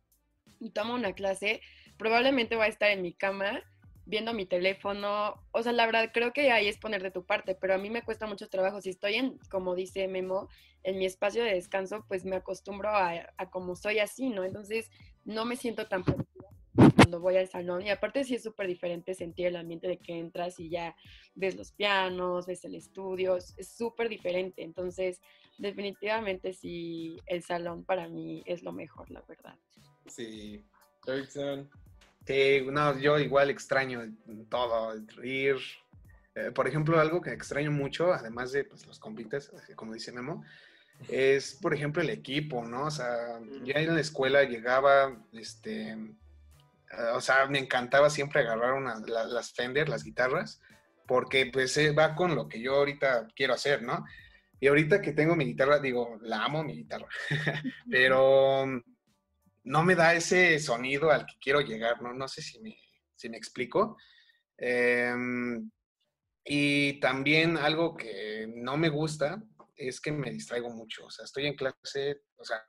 y 0.60 0.70
tomo 0.70 0.94
una 0.94 1.12
clase, 1.12 1.60
probablemente 1.96 2.56
voy 2.56 2.66
a 2.66 2.68
estar 2.68 2.90
en 2.90 3.02
mi 3.02 3.12
cama 3.12 3.62
viendo 4.04 4.32
mi 4.32 4.46
teléfono. 4.46 5.34
O 5.52 5.62
sea, 5.62 5.72
la 5.72 5.86
verdad 5.86 6.10
creo 6.12 6.32
que 6.32 6.50
ahí 6.50 6.66
es 6.66 6.78
poner 6.78 7.02
de 7.02 7.10
tu 7.10 7.24
parte, 7.24 7.54
pero 7.54 7.74
a 7.74 7.78
mí 7.78 7.90
me 7.90 8.02
cuesta 8.02 8.26
mucho 8.26 8.48
trabajo. 8.48 8.80
Si 8.80 8.90
estoy 8.90 9.14
en, 9.14 9.38
como 9.50 9.74
dice 9.74 10.08
Memo, 10.08 10.48
en 10.82 10.98
mi 10.98 11.06
espacio 11.06 11.44
de 11.44 11.54
descanso, 11.54 12.04
pues 12.08 12.24
me 12.24 12.36
acostumbro 12.36 12.88
a, 12.88 13.12
a 13.36 13.50
como 13.50 13.76
soy 13.76 14.00
así, 14.00 14.30
¿no? 14.30 14.44
Entonces 14.44 14.90
no 15.24 15.44
me 15.44 15.56
siento 15.56 15.86
tan 15.86 16.04
cuando 16.94 17.20
voy 17.20 17.36
al 17.36 17.48
salón. 17.48 17.82
Y 17.82 17.90
aparte 17.90 18.24
sí 18.24 18.34
es 18.34 18.42
súper 18.42 18.66
diferente 18.66 19.14
sentir 19.14 19.46
el 19.46 19.56
ambiente 19.56 19.88
de 19.88 19.98
que 19.98 20.18
entras 20.18 20.58
y 20.60 20.68
ya 20.68 20.94
ves 21.34 21.56
los 21.56 21.72
pianos, 21.72 22.46
ves 22.46 22.64
el 22.64 22.74
estudio, 22.74 23.36
es 23.36 23.68
súper 23.68 24.08
diferente. 24.08 24.62
Entonces 24.62 25.20
definitivamente 25.58 26.52
sí, 26.52 27.20
el 27.26 27.42
salón 27.42 27.84
para 27.84 28.08
mí 28.08 28.42
es 28.46 28.62
lo 28.62 28.72
mejor, 28.72 29.10
la 29.10 29.22
verdad. 29.28 29.56
Sí, 30.06 30.64
Erickson. 31.06 31.68
Sí, 32.26 32.60
no, 32.70 32.98
yo 32.98 33.18
igual 33.18 33.50
extraño 33.50 34.02
todo, 34.48 34.94
ir. 35.22 35.56
Eh, 36.34 36.52
por 36.52 36.68
ejemplo, 36.68 37.00
algo 37.00 37.20
que 37.20 37.32
extraño 37.32 37.70
mucho, 37.70 38.12
además 38.12 38.52
de 38.52 38.64
pues, 38.64 38.86
los 38.86 38.98
compites, 38.98 39.50
como 39.74 39.94
dice 39.94 40.12
Memo, 40.12 40.44
es, 41.08 41.54
por 41.54 41.74
ejemplo, 41.74 42.02
el 42.02 42.10
equipo, 42.10 42.64
¿no? 42.64 42.84
O 42.84 42.90
sea, 42.90 43.40
ya 43.64 43.80
en 43.80 43.94
la 43.94 44.00
escuela 44.00 44.44
llegaba, 44.44 45.16
este, 45.32 45.92
eh, 45.92 45.96
o 47.14 47.20
sea, 47.20 47.46
me 47.46 47.58
encantaba 47.58 48.10
siempre 48.10 48.40
agarrar 48.40 48.74
una, 48.74 49.00
las 49.00 49.52
Fender, 49.52 49.88
las 49.88 50.04
guitarras, 50.04 50.60
porque 51.06 51.46
pues 51.52 51.76
eh, 51.76 51.92
va 51.92 52.14
con 52.14 52.34
lo 52.34 52.48
que 52.48 52.60
yo 52.60 52.76
ahorita 52.76 53.28
quiero 53.34 53.54
hacer, 53.54 53.82
¿no? 53.82 54.04
Y 54.60 54.66
ahorita 54.66 55.00
que 55.00 55.12
tengo 55.12 55.36
mi 55.36 55.44
guitarra, 55.44 55.78
digo, 55.78 56.18
la 56.22 56.44
amo 56.44 56.64
mi 56.64 56.74
guitarra, 56.74 57.08
pero 57.90 58.66
no 59.64 59.82
me 59.84 59.94
da 59.94 60.14
ese 60.14 60.58
sonido 60.58 61.10
al 61.10 61.26
que 61.26 61.34
quiero 61.40 61.60
llegar, 61.60 62.02
¿no? 62.02 62.12
No 62.12 62.26
sé 62.26 62.42
si 62.42 62.60
me, 62.60 62.76
si 63.14 63.28
me 63.28 63.36
explico. 63.36 63.96
Em, 64.56 65.70
y 66.44 66.98
también 67.00 67.56
algo 67.56 67.96
que 67.96 68.50
no 68.56 68.76
me 68.76 68.88
gusta 68.88 69.42
es 69.76 70.00
que 70.00 70.10
me 70.10 70.30
distraigo 70.30 70.70
mucho. 70.70 71.06
O 71.06 71.10
sea, 71.10 71.24
estoy 71.24 71.46
en 71.46 71.54
clase, 71.54 72.22
o 72.36 72.44
sea, 72.44 72.64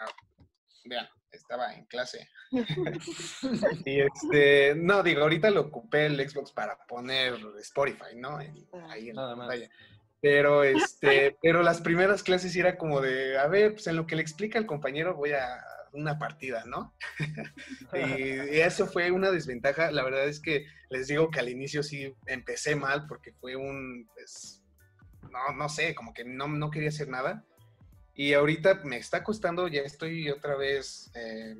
vean, 0.86 1.08
estaba 1.38 1.74
en 1.74 1.86
clase. 1.86 2.30
y 3.86 4.02
este, 4.02 4.76
no, 4.76 5.04
digo, 5.04 5.22
ahorita 5.22 5.50
lo 5.50 5.62
ocupé 5.62 6.08
el 6.08 6.30
Xbox 6.30 6.52
para 6.52 6.78
poner 6.88 7.36
Spotify, 7.60 8.16
¿no? 8.16 8.38
ahí 8.38 9.10
en 9.10 9.16
la 9.16 9.36
pantalla. 9.36 9.70
Pero, 10.22 10.64
este, 10.64 11.38
pero 11.42 11.64
las 11.64 11.82
primeras 11.82 12.24
clases 12.24 12.56
era 12.56 12.78
como 12.78 13.00
de, 13.00 13.38
a 13.38 13.48
ver, 13.48 13.74
pues 13.74 13.88
en 13.88 13.96
lo 13.96 14.06
que 14.06 14.16
le 14.16 14.22
explica 14.22 14.60
el 14.60 14.66
compañero 14.66 15.16
voy 15.16 15.32
a 15.32 15.64
una 15.94 16.20
partida, 16.20 16.64
¿no? 16.66 16.94
y, 17.94 18.60
eso 18.60 18.88
fue 18.88 19.12
una 19.12 19.32
desventaja. 19.32 19.92
La 19.92 20.04
verdad 20.04 20.26
es 20.26 20.40
que 20.40 20.66
les 20.90 21.08
digo 21.08 21.30
que 21.30 21.40
al 21.40 21.50
inicio 21.50 21.84
sí 21.84 22.14
empecé 22.26 22.76
mal 22.76 23.08
porque 23.08 23.34
fue 23.34 23.56
un, 23.56 24.10
pues, 24.14 24.62
no, 25.32 25.56
no 25.56 25.70
sé, 25.70 25.96
como 25.96 26.14
que 26.14 26.26
no, 26.26 26.48
no 26.48 26.70
quería 26.70 26.90
hacer 26.90 27.08
nada. 27.08 27.46
Y 28.20 28.34
ahorita 28.34 28.82
me 28.84 28.98
está 28.98 29.24
costando, 29.24 29.70
ya 29.70 29.80
estoy 29.80 30.30
otra 30.30 30.58
vez, 30.58 31.10
eh, 31.16 31.56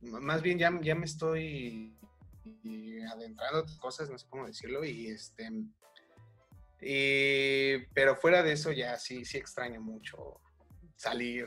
más 0.00 0.42
bien 0.42 0.58
ya, 0.58 0.76
ya 0.82 0.96
me 0.96 1.04
estoy 1.04 1.96
adentrando 3.08 3.64
cosas, 3.78 4.10
no 4.10 4.18
sé 4.18 4.26
cómo 4.28 4.44
decirlo, 4.48 4.84
y 4.84 5.06
este 5.06 5.48
pero 7.94 8.16
fuera 8.16 8.42
de 8.42 8.54
eso 8.54 8.72
ya 8.72 8.96
sí, 8.96 9.24
sí 9.24 9.38
extraño 9.38 9.80
mucho 9.80 10.40
salir. 10.96 11.46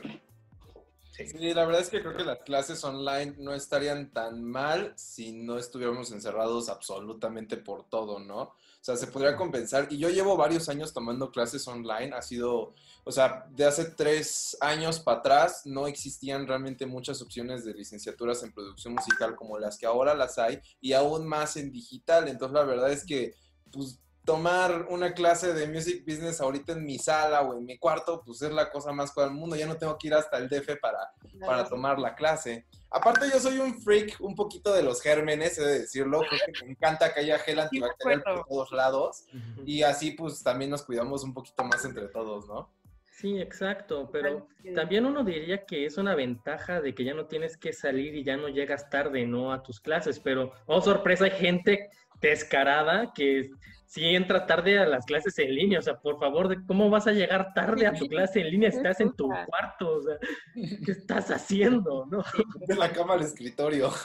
Sí. 1.16 1.54
la 1.54 1.64
verdad 1.64 1.80
es 1.80 1.88
que 1.88 2.00
creo 2.00 2.16
que 2.16 2.24
las 2.24 2.40
clases 2.40 2.82
online 2.84 3.34
no 3.38 3.54
estarían 3.54 4.12
tan 4.12 4.42
mal 4.44 4.92
si 4.96 5.32
no 5.32 5.58
estuviéramos 5.58 6.12
encerrados 6.12 6.68
absolutamente 6.68 7.56
por 7.56 7.88
todo, 7.88 8.18
¿no? 8.18 8.42
O 8.42 8.84
sea, 8.86 8.96
se 8.96 9.08
podría 9.08 9.36
compensar. 9.36 9.88
Y 9.90 9.98
yo 9.98 10.10
llevo 10.10 10.36
varios 10.36 10.68
años 10.68 10.92
tomando 10.92 11.32
clases 11.32 11.66
online. 11.66 12.14
Ha 12.14 12.22
sido, 12.22 12.74
o 13.02 13.10
sea, 13.10 13.46
de 13.50 13.64
hace 13.64 13.86
tres 13.86 14.56
años 14.60 15.00
para 15.00 15.18
atrás 15.18 15.62
no 15.64 15.88
existían 15.88 16.46
realmente 16.46 16.86
muchas 16.86 17.20
opciones 17.20 17.64
de 17.64 17.74
licenciaturas 17.74 18.42
en 18.44 18.52
producción 18.52 18.94
musical 18.94 19.34
como 19.34 19.58
las 19.58 19.76
que 19.76 19.86
ahora 19.86 20.14
las 20.14 20.38
hay 20.38 20.60
y 20.80 20.92
aún 20.92 21.26
más 21.26 21.56
en 21.56 21.72
digital. 21.72 22.28
Entonces, 22.28 22.54
la 22.54 22.64
verdad 22.64 22.92
es 22.92 23.04
que, 23.04 23.34
pues, 23.72 23.98
tomar 24.26 24.86
una 24.90 25.14
clase 25.14 25.54
de 25.54 25.68
music 25.68 26.04
business 26.04 26.40
ahorita 26.40 26.72
en 26.72 26.84
mi 26.84 26.98
sala 26.98 27.42
o 27.42 27.56
en 27.56 27.64
mi 27.64 27.78
cuarto, 27.78 28.22
pues 28.26 28.42
es 28.42 28.52
la 28.52 28.70
cosa 28.70 28.92
más 28.92 29.12
cool 29.12 29.26
del 29.26 29.34
mundo. 29.34 29.54
Ya 29.54 29.66
no 29.66 29.76
tengo 29.76 29.96
que 29.96 30.08
ir 30.08 30.14
hasta 30.14 30.36
el 30.36 30.48
DF 30.48 30.78
para, 30.80 30.98
para 31.40 31.66
tomar 31.66 31.98
la 31.98 32.14
clase. 32.14 32.66
Aparte, 32.90 33.26
yo 33.32 33.38
soy 33.38 33.58
un 33.58 33.80
freak 33.80 34.16
un 34.20 34.34
poquito 34.34 34.74
de 34.74 34.82
los 34.82 35.00
gérmenes, 35.00 35.56
he 35.58 35.64
de 35.64 35.78
decirlo. 35.80 36.22
me 36.64 36.72
encanta 36.72 37.14
que 37.14 37.20
haya 37.20 37.38
gel 37.38 37.60
antibacterial 37.60 38.22
por 38.22 38.44
todos 38.46 38.72
lados. 38.72 39.24
Y 39.64 39.84
así, 39.84 40.10
pues 40.10 40.42
también 40.42 40.72
nos 40.72 40.82
cuidamos 40.82 41.22
un 41.22 41.32
poquito 41.32 41.62
más 41.62 41.84
entre 41.84 42.08
todos, 42.08 42.48
¿no? 42.48 42.68
Sí, 43.12 43.40
exacto, 43.40 44.10
pero 44.12 44.46
también 44.74 45.06
uno 45.06 45.24
diría 45.24 45.64
que 45.64 45.86
es 45.86 45.96
una 45.96 46.14
ventaja 46.14 46.82
de 46.82 46.94
que 46.94 47.02
ya 47.02 47.14
no 47.14 47.24
tienes 47.26 47.56
que 47.56 47.72
salir 47.72 48.14
y 48.14 48.24
ya 48.24 48.36
no 48.36 48.48
llegas 48.48 48.90
tarde, 48.90 49.24
¿no? 49.24 49.52
A 49.54 49.62
tus 49.62 49.80
clases, 49.80 50.20
pero, 50.20 50.52
oh 50.66 50.82
sorpresa, 50.82 51.24
hay 51.24 51.30
gente 51.30 51.88
descarada 52.20 53.12
que 53.14 53.50
si 53.86 54.14
entra 54.14 54.46
tarde 54.46 54.78
a 54.78 54.86
las 54.86 55.06
clases 55.06 55.38
en 55.38 55.54
línea, 55.54 55.78
o 55.78 55.82
sea, 55.82 55.98
por 55.98 56.18
favor, 56.18 56.66
¿cómo 56.66 56.90
vas 56.90 57.06
a 57.06 57.12
llegar 57.12 57.54
tarde 57.54 57.86
a 57.86 57.92
tu 57.92 58.08
clase 58.08 58.40
en 58.40 58.50
línea? 58.50 58.68
Estás 58.68 59.00
en 59.00 59.12
tu 59.12 59.28
cuarto, 59.28 59.96
o 59.96 60.02
sea, 60.02 60.18
¿qué 60.84 60.92
estás 60.92 61.30
haciendo? 61.30 62.06
¿no? 62.06 62.24
De 62.66 62.74
la 62.74 62.92
cama 62.92 63.14
al 63.14 63.22
escritorio. 63.22 63.92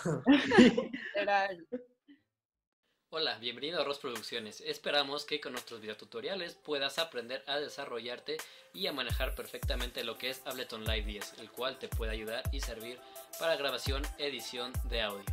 Hola, 3.14 3.38
bienvenido 3.40 3.82
a 3.82 3.84
Ross 3.84 4.00
Producciones. 4.00 4.62
Esperamos 4.62 5.26
que 5.26 5.42
con 5.42 5.52
nuestros 5.52 5.82
videotutoriales 5.82 6.56
puedas 6.56 6.98
aprender 6.98 7.44
a 7.46 7.60
desarrollarte 7.60 8.38
y 8.74 8.88
a 8.88 8.94
manejar 8.94 9.36
perfectamente 9.36 10.06
lo 10.06 10.18
que 10.18 10.30
es 10.30 10.42
Ableton 10.46 10.86
Live 10.86 11.04
10, 11.04 11.40
el 11.40 11.52
cual 11.52 11.78
te 11.78 11.90
puede 11.90 12.14
ayudar 12.14 12.42
y 12.54 12.62
servir 12.62 13.00
para 13.38 13.58
grabación, 13.58 14.02
edición 14.18 14.72
de 14.90 15.02
audio. 15.02 15.26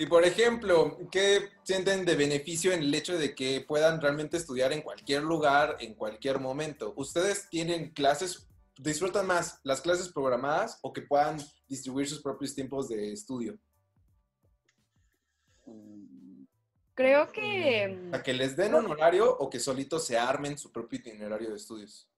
Y 0.00 0.06
por 0.06 0.24
ejemplo, 0.24 0.96
¿qué 1.10 1.48
sienten 1.64 2.04
de 2.04 2.14
beneficio 2.14 2.70
en 2.70 2.84
el 2.84 2.94
hecho 2.94 3.18
de 3.18 3.34
que 3.34 3.64
puedan 3.66 4.00
realmente 4.00 4.36
estudiar 4.36 4.72
en 4.72 4.80
cualquier 4.80 5.24
lugar, 5.24 5.76
en 5.80 5.94
cualquier 5.94 6.38
momento? 6.38 6.92
¿Ustedes 6.94 7.48
tienen 7.50 7.90
clases, 7.90 8.46
disfrutan 8.76 9.26
más 9.26 9.58
las 9.64 9.80
clases 9.80 10.08
programadas 10.12 10.78
o 10.82 10.92
que 10.92 11.02
puedan 11.02 11.38
distribuir 11.66 12.08
sus 12.08 12.22
propios 12.22 12.54
tiempos 12.54 12.88
de 12.88 13.12
estudio? 13.12 13.58
Creo 16.94 17.32
que... 17.32 18.10
¿A 18.12 18.22
que 18.22 18.34
les 18.34 18.56
den 18.56 18.76
un 18.76 18.86
horario 18.86 19.36
o 19.36 19.50
que 19.50 19.58
solitos 19.58 20.06
se 20.06 20.16
armen 20.16 20.56
su 20.56 20.70
propio 20.70 21.00
itinerario 21.00 21.50
de 21.50 21.56
estudios? 21.56 22.08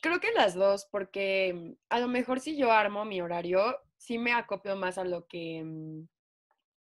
Creo 0.00 0.20
que 0.20 0.30
las 0.30 0.54
dos, 0.54 0.86
porque 0.92 1.76
a 1.88 1.98
lo 1.98 2.06
mejor 2.06 2.38
si 2.38 2.56
yo 2.56 2.70
armo 2.70 3.04
mi 3.04 3.20
horario, 3.20 3.80
sí 3.96 4.16
me 4.16 4.32
acopio 4.32 4.76
más 4.76 4.96
a 4.96 5.02
lo 5.02 5.26
que 5.26 6.06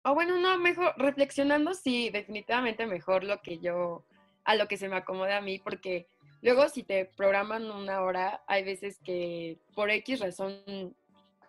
o 0.03 0.13
bueno, 0.13 0.37
no, 0.39 0.57
mejor, 0.57 0.93
reflexionando, 0.97 1.73
sí, 1.73 2.09
definitivamente 2.09 2.85
mejor 2.87 3.23
lo 3.23 3.41
que 3.41 3.59
yo, 3.59 4.03
a 4.43 4.55
lo 4.55 4.67
que 4.67 4.77
se 4.77 4.89
me 4.89 4.95
acomode 4.95 5.33
a 5.33 5.41
mí, 5.41 5.59
porque 5.59 6.07
luego 6.41 6.67
si 6.69 6.83
te 6.83 7.05
programan 7.05 7.69
una 7.69 8.01
hora, 8.01 8.41
hay 8.47 8.63
veces 8.63 8.99
que 9.03 9.57
por 9.75 9.91
X 9.91 10.19
razón 10.19 10.95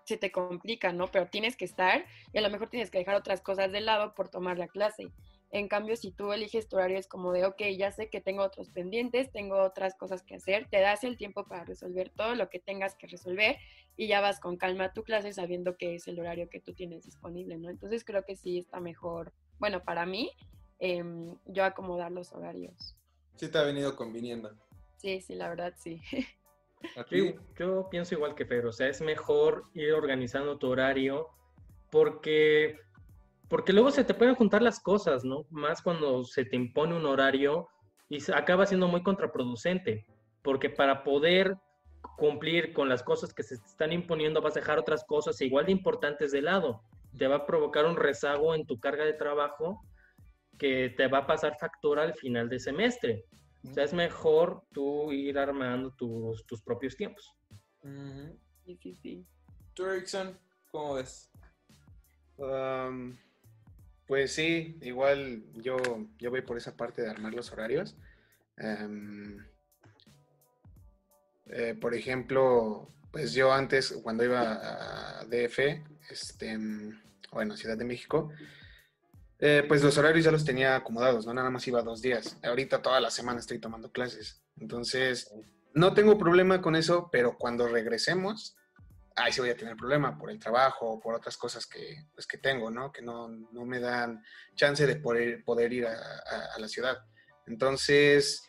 se 0.05 0.17
te 0.17 0.31
complica, 0.31 0.93
¿no? 0.93 1.07
Pero 1.09 1.27
tienes 1.27 1.57
que 1.57 1.65
estar 1.65 2.05
y 2.33 2.39
a 2.39 2.43
lo 2.43 2.51
mejor 2.51 2.69
tienes 2.69 2.91
que 2.91 2.99
dejar 2.99 3.15
otras 3.15 3.41
cosas 3.41 3.73
de 3.73 3.81
lado 3.81 4.15
por 4.15 4.29
tomar 4.29 4.59
la 4.59 4.69
clase. 4.69 5.09
En 5.53 5.69
cambio, 5.69 5.97
si 5.97 6.11
tú 6.11 6.33
eliges 6.33 6.67
tu 6.67 6.77
horario 6.77 6.99
es 6.99 7.07
como 7.07 7.31
de, 7.31 7.45
ok, 7.45 7.61
ya 7.77 7.93
sé 7.93 8.09
que 8.09 8.23
tengo 8.23 8.43
otros 8.43 8.71
pendientes, 8.71 9.31
tengo 9.31 9.63
otras 9.63 9.95
cosas 9.95 10.23
que 10.23 10.37
hacer, 10.37 10.67
te 10.71 10.81
das 10.81 11.05
el 11.05 11.19
tiempo 11.19 11.45
para 11.45 11.65
resolver 11.65 12.09
todo 12.09 12.35
lo 12.35 12.49
que 12.49 12.59
tengas 12.59 12.95
que 12.95 13.07
resolver 13.07 13.59
y 13.95 14.09
ya 14.09 14.23
vas 14.23 14.41
con 14.41 14.57
calma 14.57 14.85
a 14.85 14.93
tu 14.95 15.05
clase 15.05 15.31
sabiendo 15.35 15.77
que 15.77 15.95
es 15.95 16.09
el 16.09 16.19
horario 16.19 16.49
que 16.49 16.59
tú 16.59 16.73
tienes 16.73 17.05
disponible, 17.05 17.59
¿no? 17.59 17.69
Entonces 17.69 18.03
creo 18.03 18.25
que 18.25 18.35
sí 18.35 18.61
está 18.61 18.81
mejor, 18.81 19.35
bueno, 19.59 19.85
para 19.85 20.07
mí, 20.07 20.31
em, 20.79 21.37
yo 21.45 21.65
acomodar 21.65 22.11
los 22.13 22.33
horarios. 22.33 22.97
Sí 23.37 23.51
te 23.51 23.59
ha 23.59 23.63
venido 23.63 23.95
conviniendo. 23.95 24.57
Sí, 24.97 25.21
sí, 25.21 25.35
la 25.35 25.51
verdad 25.51 25.75
sí. 25.77 26.01
Yo, 27.13 27.35
yo 27.57 27.89
pienso 27.91 28.17
igual 28.17 28.35
que 28.35 28.45
Pedro, 28.45 28.71
o 28.71 28.73
sea, 28.73 28.89
es 28.89 29.01
mejor 29.01 29.67
ir 29.73 29.93
organizando 29.93 30.59
tu 30.59 30.67
horario 30.67 31.29
porque 31.91 32.81
porque 33.53 33.75
luego 33.75 33.91
se 33.91 34.03
te 34.03 34.15
pueden 34.15 34.35
juntar 34.35 34.63
las 34.63 34.81
cosas, 34.81 35.27
¿no? 35.27 35.45
Más 35.51 35.83
cuando 35.83 36.25
se 36.25 36.47
te 36.47 36.57
impone 36.57 36.97
un 36.97 37.05
horario 37.05 37.69
y 38.09 38.17
acaba 38.33 38.65
siendo 38.65 38.89
muy 38.89 39.03
contraproducente, 39.03 40.07
porque 40.41 40.71
para 40.71 41.05
poder 41.05 41.59
cumplir 42.17 42.73
con 42.73 42.89
las 42.89 43.03
cosas 43.03 43.35
que 43.35 43.43
se 43.43 43.57
están 43.57 43.93
imponiendo 43.93 44.41
vas 44.41 44.57
a 44.57 44.61
dejar 44.61 44.79
otras 44.79 45.05
cosas 45.05 45.39
igual 45.43 45.67
de 45.67 45.73
importantes 45.73 46.33
de 46.33 46.41
lado. 46.41 46.81
Te 47.19 47.27
va 47.27 47.37
a 47.37 47.47
provocar 47.47 47.85
un 47.85 47.97
rezago 47.97 48.55
en 48.55 48.65
tu 48.65 48.81
carga 48.81 49.05
de 49.05 49.13
trabajo 49.13 49.83
que 50.59 50.89
te 50.97 51.09
va 51.09 51.19
a 51.19 51.27
pasar 51.27 51.59
factura 51.61 52.05
al 52.05 52.15
final 52.15 52.49
de 52.49 52.59
semestre. 52.59 53.27
O 53.69 53.75
sea, 53.75 53.85
es 53.85 53.93
mejor 53.93 54.63
tú 54.73 55.13
ir 55.13 55.39
armando 55.39 55.91
tus, 55.91 56.47
tus 56.47 56.63
propios 56.63 56.97
tiempos. 56.97 57.31
Sí, 58.65 58.79
sí, 58.79 58.95
sí. 58.95 59.27
¿Tú, 59.75 59.85
Erickson, 59.85 60.39
cómo 60.71 60.95
ves? 60.95 61.31
Pues 64.13 64.35
sí, 64.35 64.77
igual 64.83 65.43
yo, 65.55 65.79
yo 66.19 66.29
voy 66.29 66.43
por 66.43 66.59
esa 66.59 66.77
parte 66.77 67.01
de 67.01 67.09
armar 67.09 67.33
los 67.33 67.51
horarios. 67.51 67.97
Em, 68.59 69.43
eh, 71.47 71.75
por 71.81 71.95
ejemplo, 71.95 72.89
pues 73.11 73.33
yo 73.33 73.51
antes, 73.51 73.99
cuando 74.03 74.23
iba 74.23 75.21
a 75.21 75.25
DF, 75.25 75.83
este, 76.11 76.59
bueno, 77.33 77.57
Ciudad 77.57 77.79
de 77.79 77.87
México, 77.87 78.29
eh, 79.39 79.65
pues 79.67 79.83
los 79.83 79.97
horarios 79.97 80.27
ya 80.27 80.31
los 80.31 80.45
tenía 80.45 80.77
acomodados, 80.77 81.25
no 81.25 81.33
nada 81.33 81.49
más 81.49 81.67
iba 81.67 81.81
dos 81.81 82.03
días. 82.03 82.37
Ahorita 82.43 82.83
toda 82.83 83.01
la 83.01 83.11
semana 83.11 83.41
estoy 83.41 83.61
tomando 83.61 83.93
clases. 83.93 84.43
Entonces, 84.61 85.33
no 85.73 85.95
tengo 85.95 86.19
problema 86.19 86.61
con 86.61 86.77
eso, 86.77 87.09
pero 87.11 87.39
cuando 87.39 87.67
regresemos, 87.67 88.59
ahí 89.17 89.33
sí 89.33 89.41
voy 89.41 89.51
a 89.51 89.57
tener 89.57 89.77
problema 89.77 90.17
por 90.19 90.31
el 90.31 90.39
trabajo 90.39 90.91
o 90.91 91.01
por 91.01 91.15
otras 91.15 91.37
cosas 91.37 91.67
que, 91.67 92.07
pues, 92.15 92.27
que 92.27 92.39
tengo, 92.39 92.71
¿no? 92.71 92.93
Que 92.93 93.03
no, 93.03 93.29
no 93.29 93.65
me 93.65 93.81
dan 93.81 94.23
chance 94.55 94.87
de 94.87 94.97
poder, 94.97 95.45
poder 95.45 95.73
ir 95.73 95.87
a, 95.87 96.59
la 96.59 96.69
ciudad. 96.69 96.99
Entonces, 97.47 98.43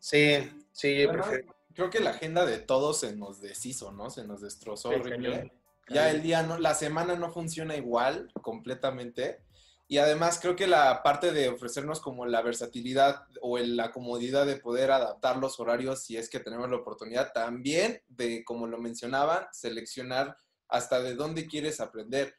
sí, 0.00 0.50
sí, 0.72 1.06
prefiero. 1.10 1.54
Creo 1.74 1.90
que 1.90 2.00
la 2.00 2.10
agenda 2.10 2.44
de 2.44 2.58
todos 2.58 3.00
se 3.00 3.14
nos 3.14 3.40
deshizo, 3.40 3.92
¿no? 3.92 4.10
Se 4.10 4.24
nos 4.24 4.40
destrozó 4.40 4.88
horrible. 4.88 5.52
Ya 5.88 6.10
el 6.10 6.22
día, 6.22 6.42
no, 6.42 6.58
la 6.58 6.74
semana 6.74 7.14
no 7.14 7.30
funciona 7.30 7.76
igual 7.76 8.32
completamente. 8.42 9.44
Y 9.90 9.96
además 9.96 10.38
creo 10.38 10.54
que 10.54 10.66
la 10.66 11.02
parte 11.02 11.32
de 11.32 11.48
ofrecernos 11.48 12.00
como 12.00 12.26
la 12.26 12.42
versatilidad 12.42 13.22
o 13.40 13.56
la 13.56 13.90
comodidad 13.90 14.44
de 14.44 14.56
poder 14.56 14.90
adaptar 14.90 15.38
los 15.38 15.58
horarios 15.58 16.02
si 16.02 16.18
es 16.18 16.28
que 16.28 16.40
tenemos 16.40 16.68
la 16.68 16.76
oportunidad, 16.76 17.32
también 17.32 18.02
de, 18.06 18.44
como 18.44 18.66
lo 18.66 18.76
mencionaban, 18.76 19.46
seleccionar 19.50 20.36
hasta 20.68 21.00
de 21.00 21.14
dónde 21.14 21.46
quieres 21.46 21.80
aprender. 21.80 22.34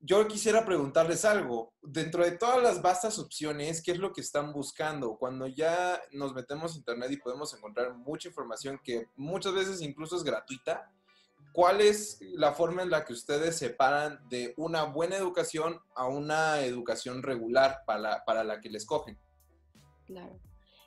Yo 0.00 0.26
quisiera 0.26 0.64
preguntarles 0.64 1.26
algo. 1.26 1.74
Dentro 1.82 2.24
de 2.24 2.32
todas 2.32 2.62
las 2.62 2.80
vastas 2.80 3.18
opciones, 3.18 3.82
¿qué 3.82 3.92
es 3.92 3.98
lo 3.98 4.14
que 4.14 4.22
están 4.22 4.54
buscando? 4.54 5.18
Cuando 5.18 5.46
ya 5.46 6.00
nos 6.12 6.32
metemos 6.32 6.74
a 6.74 6.78
internet 6.78 7.10
y 7.12 7.18
podemos 7.18 7.52
encontrar 7.52 7.92
mucha 7.94 8.28
información 8.28 8.80
que 8.82 9.08
muchas 9.16 9.52
veces 9.52 9.82
incluso 9.82 10.16
es 10.16 10.24
gratuita, 10.24 10.90
¿cuál 11.56 11.80
es 11.80 12.20
la 12.34 12.52
forma 12.52 12.82
en 12.82 12.90
la 12.90 13.06
que 13.06 13.14
ustedes 13.14 13.56
separan 13.56 14.20
de 14.28 14.52
una 14.58 14.84
buena 14.84 15.16
educación 15.16 15.80
a 15.94 16.06
una 16.06 16.60
educación 16.60 17.22
regular 17.22 17.78
para 17.86 17.98
la, 17.98 18.24
para 18.26 18.44
la 18.44 18.60
que 18.60 18.68
les 18.68 18.84
cogen? 18.84 19.18
Claro. 20.04 20.38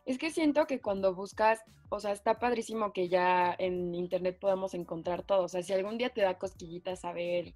Es 0.05 0.19
que 0.19 0.29
siento 0.29 0.67
que 0.67 0.79
cuando 0.79 1.15
buscas, 1.15 1.60
o 1.89 1.99
sea, 1.99 2.12
está 2.12 2.38
padrísimo 2.38 2.93
que 2.93 3.10
ya 3.10 3.55
en 3.58 3.95
internet 3.95 4.38
podamos 4.39 4.75
encontrar 4.75 5.23
todo. 5.23 5.45
O 5.45 5.47
sea, 5.47 5.63
si 5.63 5.73
algún 5.73 5.97
día 5.97 6.12
te 6.12 6.21
da 6.21 6.38
cosquillitas 6.38 6.99
saber, 6.99 7.55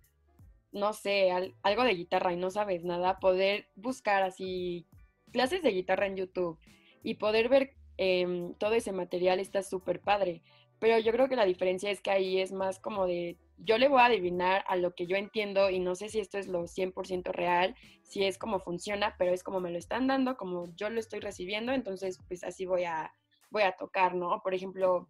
no 0.71 0.93
sé, 0.93 1.29
algo 1.61 1.83
de 1.83 1.93
guitarra 1.93 2.33
y 2.33 2.37
no 2.37 2.49
sabes 2.49 2.83
nada, 2.83 3.19
poder 3.19 3.67
buscar 3.75 4.23
así 4.23 4.87
clases 5.31 5.61
de 5.61 5.69
guitarra 5.69 6.07
en 6.07 6.15
YouTube 6.15 6.57
y 7.03 7.13
poder 7.13 7.47
ver 7.47 7.75
em, 7.97 8.55
todo 8.55 8.73
ese 8.73 8.91
material 8.91 9.39
está 9.39 9.61
súper 9.61 10.01
padre 10.01 10.41
pero 10.83 10.99
yo 10.99 11.13
creo 11.13 11.29
que 11.29 11.37
la 11.37 11.45
diferencia 11.45 11.89
es 11.91 12.01
que 12.01 12.11
ahí 12.11 12.41
es 12.41 12.51
más 12.51 12.77
como 12.77 13.07
de, 13.07 13.37
yo 13.57 13.77
le 13.77 13.87
voy 13.87 14.01
a 14.01 14.07
adivinar 14.07 14.65
a 14.67 14.75
lo 14.75 14.93
que 14.93 15.07
yo 15.07 15.15
entiendo 15.15 15.69
y 15.69 15.79
no 15.79 15.95
sé 15.95 16.09
si 16.09 16.19
esto 16.19 16.37
es 16.37 16.49
lo 16.49 16.67
100% 16.67 17.31
real, 17.31 17.73
si 18.01 18.25
es 18.25 18.37
como 18.37 18.59
funciona, 18.59 19.15
pero 19.17 19.31
es 19.31 19.43
como 19.43 19.61
me 19.61 19.71
lo 19.71 19.77
están 19.77 20.07
dando, 20.07 20.35
como 20.35 20.75
yo 20.75 20.89
lo 20.89 20.99
estoy 20.99 21.21
recibiendo, 21.21 21.71
entonces 21.71 22.19
pues 22.27 22.43
así 22.43 22.65
voy 22.65 22.83
a, 22.83 23.13
voy 23.49 23.63
a 23.63 23.77
tocar, 23.77 24.13
¿no? 24.13 24.41
Por 24.43 24.53
ejemplo, 24.53 25.07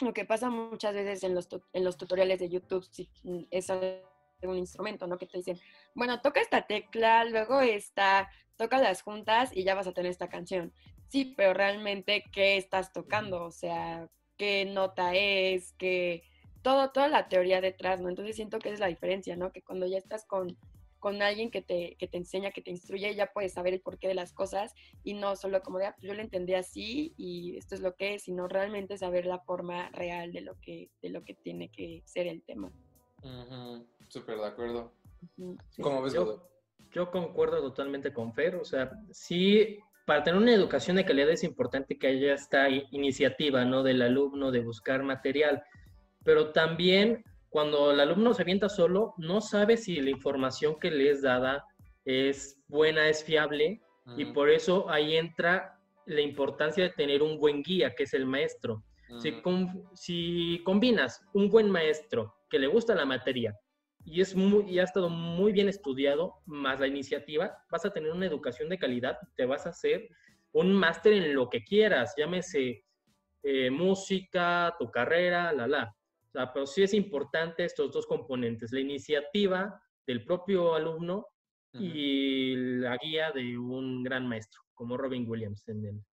lo 0.00 0.12
que 0.12 0.24
pasa 0.24 0.50
muchas 0.50 0.94
veces 0.94 1.22
en 1.22 1.36
los, 1.36 1.48
en 1.72 1.84
los 1.84 1.96
tutoriales 1.96 2.40
de 2.40 2.48
YouTube 2.48 2.84
si 2.90 3.08
es 3.52 3.70
un 4.42 4.58
instrumento, 4.58 5.06
¿no? 5.06 5.16
Que 5.16 5.26
te 5.26 5.38
dicen, 5.38 5.60
bueno, 5.94 6.22
toca 6.22 6.40
esta 6.40 6.66
tecla, 6.66 7.24
luego 7.24 7.60
esta, 7.60 8.28
toca 8.56 8.78
las 8.78 9.02
juntas 9.02 9.50
y 9.54 9.62
ya 9.62 9.76
vas 9.76 9.86
a 9.86 9.92
tener 9.92 10.10
esta 10.10 10.28
canción. 10.28 10.72
Sí, 11.06 11.34
pero 11.36 11.54
realmente, 11.54 12.24
¿qué 12.32 12.56
estás 12.56 12.92
tocando? 12.92 13.44
O 13.44 13.52
sea, 13.52 14.10
¿qué 14.36 14.64
nota 14.64 15.14
es? 15.14 15.72
¿Qué 15.78 16.24
todo, 16.64 16.90
toda 16.90 17.08
la 17.08 17.28
teoría 17.28 17.60
detrás, 17.60 18.00
¿no? 18.00 18.08
Entonces 18.08 18.34
siento 18.34 18.58
que 18.58 18.70
esa 18.70 18.74
es 18.74 18.80
la 18.80 18.86
diferencia, 18.88 19.36
¿no? 19.36 19.52
Que 19.52 19.62
cuando 19.62 19.86
ya 19.86 19.98
estás 19.98 20.24
con, 20.24 20.56
con 20.98 21.20
alguien 21.20 21.50
que 21.50 21.60
te, 21.60 21.94
que 21.98 22.08
te 22.08 22.16
enseña, 22.16 22.52
que 22.52 22.62
te 22.62 22.70
instruye, 22.70 23.14
ya 23.14 23.30
puedes 23.34 23.52
saber 23.52 23.74
el 23.74 23.82
porqué 23.82 24.08
de 24.08 24.14
las 24.14 24.32
cosas 24.32 24.72
y 25.04 25.12
no 25.12 25.36
solo 25.36 25.62
como 25.62 25.78
de, 25.78 25.86
ah, 25.86 25.94
pues 25.94 26.08
yo 26.08 26.14
lo 26.14 26.22
entendí 26.22 26.54
así 26.54 27.12
y 27.18 27.58
esto 27.58 27.74
es 27.74 27.82
lo 27.82 27.94
que 27.94 28.14
es, 28.14 28.22
sino 28.22 28.48
realmente 28.48 28.96
saber 28.96 29.26
la 29.26 29.40
forma 29.40 29.90
real 29.90 30.32
de 30.32 30.40
lo 30.40 30.58
que, 30.62 30.90
de 31.02 31.10
lo 31.10 31.22
que 31.22 31.34
tiene 31.34 31.68
que 31.68 32.02
ser 32.06 32.26
el 32.26 32.42
tema. 32.42 32.72
Súper 34.08 34.38
de 34.38 34.46
acuerdo. 34.46 34.90
¿Cómo 35.82 36.00
ves, 36.00 36.14
yo, 36.14 36.48
yo 36.92 37.10
concuerdo 37.10 37.60
totalmente 37.60 38.14
con 38.14 38.32
Fer, 38.32 38.56
o 38.56 38.64
sea, 38.64 38.90
sí 39.10 39.78
para 40.04 40.22
tener 40.22 40.40
una 40.40 40.54
educación 40.54 40.96
de 40.96 41.04
calidad 41.04 41.30
es 41.30 41.44
importante 41.44 41.98
que 41.98 42.08
haya 42.08 42.34
esta 42.34 42.68
iniciativa, 42.68 43.64
¿no? 43.64 43.82
Del 43.82 44.02
alumno 44.02 44.50
de 44.50 44.60
buscar 44.60 45.02
material 45.02 45.64
pero 46.24 46.50
también 46.50 47.22
cuando 47.50 47.92
el 47.92 48.00
alumno 48.00 48.34
se 48.34 48.42
avienta 48.42 48.68
solo, 48.68 49.14
no 49.18 49.40
sabe 49.40 49.76
si 49.76 50.00
la 50.00 50.10
información 50.10 50.76
que 50.80 50.90
le 50.90 51.10
es 51.10 51.22
dada 51.22 51.64
es 52.04 52.58
buena, 52.66 53.08
es 53.08 53.22
fiable, 53.22 53.80
y 54.16 54.26
por 54.26 54.50
eso 54.50 54.90
ahí 54.90 55.16
entra 55.16 55.78
la 56.04 56.20
importancia 56.20 56.84
de 56.84 56.90
tener 56.90 57.22
un 57.22 57.38
buen 57.38 57.62
guía, 57.62 57.94
que 57.94 58.02
es 58.02 58.12
el 58.12 58.26
maestro. 58.26 58.82
si, 59.20 59.40
si, 59.94 60.62
combinas 60.64 61.22
un 61.32 61.48
buen 61.48 61.70
maestro 61.70 62.34
que 62.50 62.58
le 62.58 62.66
gusta 62.66 62.94
la 62.94 63.04
materia 63.04 63.56
y, 64.04 64.20
es 64.20 64.34
muy, 64.34 64.70
y 64.70 64.78
ha 64.78 64.84
estado 64.84 65.08
muy 65.08 65.52
bien 65.52 65.68
estudiado, 65.68 66.40
más 66.46 66.80
la 66.80 66.86
iniciativa, 66.86 67.64
vas 67.70 67.84
a 67.84 67.92
tener 67.92 68.12
una 68.12 68.26
educación 68.26 68.68
de 68.68 68.78
calidad, 68.78 69.18
te 69.36 69.46
vas 69.46 69.66
a 69.66 69.70
hacer 69.70 70.08
un 70.52 70.72
máster 70.72 71.12
en 71.12 71.34
lo 71.34 71.48
que 71.48 71.64
quieras, 71.64 72.14
llámese 72.16 72.84
eh, 73.42 73.70
música, 73.70 74.74
tu 74.78 74.90
carrera, 74.90 75.52
la, 75.52 75.66
la 75.66 75.96
sea, 76.34 76.52
pero 76.52 76.66
sí 76.66 76.82
es 76.82 76.92
importante 76.94 77.64
estos 77.64 77.92
dos 77.92 78.06
componentes, 78.06 78.72
la 78.72 78.80
iniciativa 78.80 79.80
del 80.06 80.24
propio 80.24 80.74
alumno 80.74 81.28
y 81.72 82.54
la 82.54 82.96
guía 82.98 83.32
de 83.32 83.58
un 83.58 84.04
gran 84.04 84.28
maestro, 84.28 84.62
como 84.74 84.96
Robin 84.96 85.28
Williams 85.28 85.66
en, 85.68 86.04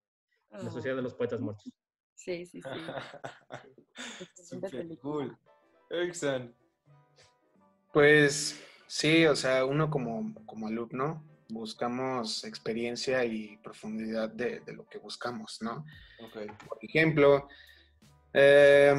la 0.49 0.71
Sociedad 0.71 0.95
de 0.95 1.03
los 1.03 1.13
Poetas 1.13 1.39
Muertos. 1.39 1.71
Sí, 2.15 2.45
sí, 2.45 2.61
sí. 2.61 2.69
Super 4.43 4.97
cool. 4.99 5.37
Erickson. 5.89 6.55
Pues 7.93 8.59
sí, 8.87 9.25
o 9.25 9.35
sea, 9.35 9.65
uno 9.65 9.89
como, 9.89 10.33
como 10.45 10.67
alumno 10.67 11.23
buscamos 11.49 12.43
experiencia 12.45 13.25
y 13.25 13.57
profundidad 13.57 14.29
de, 14.29 14.61
de 14.61 14.73
lo 14.73 14.87
que 14.87 14.97
buscamos, 14.97 15.57
¿no? 15.61 15.85
Okay. 16.27 16.47
Por 16.67 16.77
ejemplo, 16.81 17.47
eh, 18.33 18.95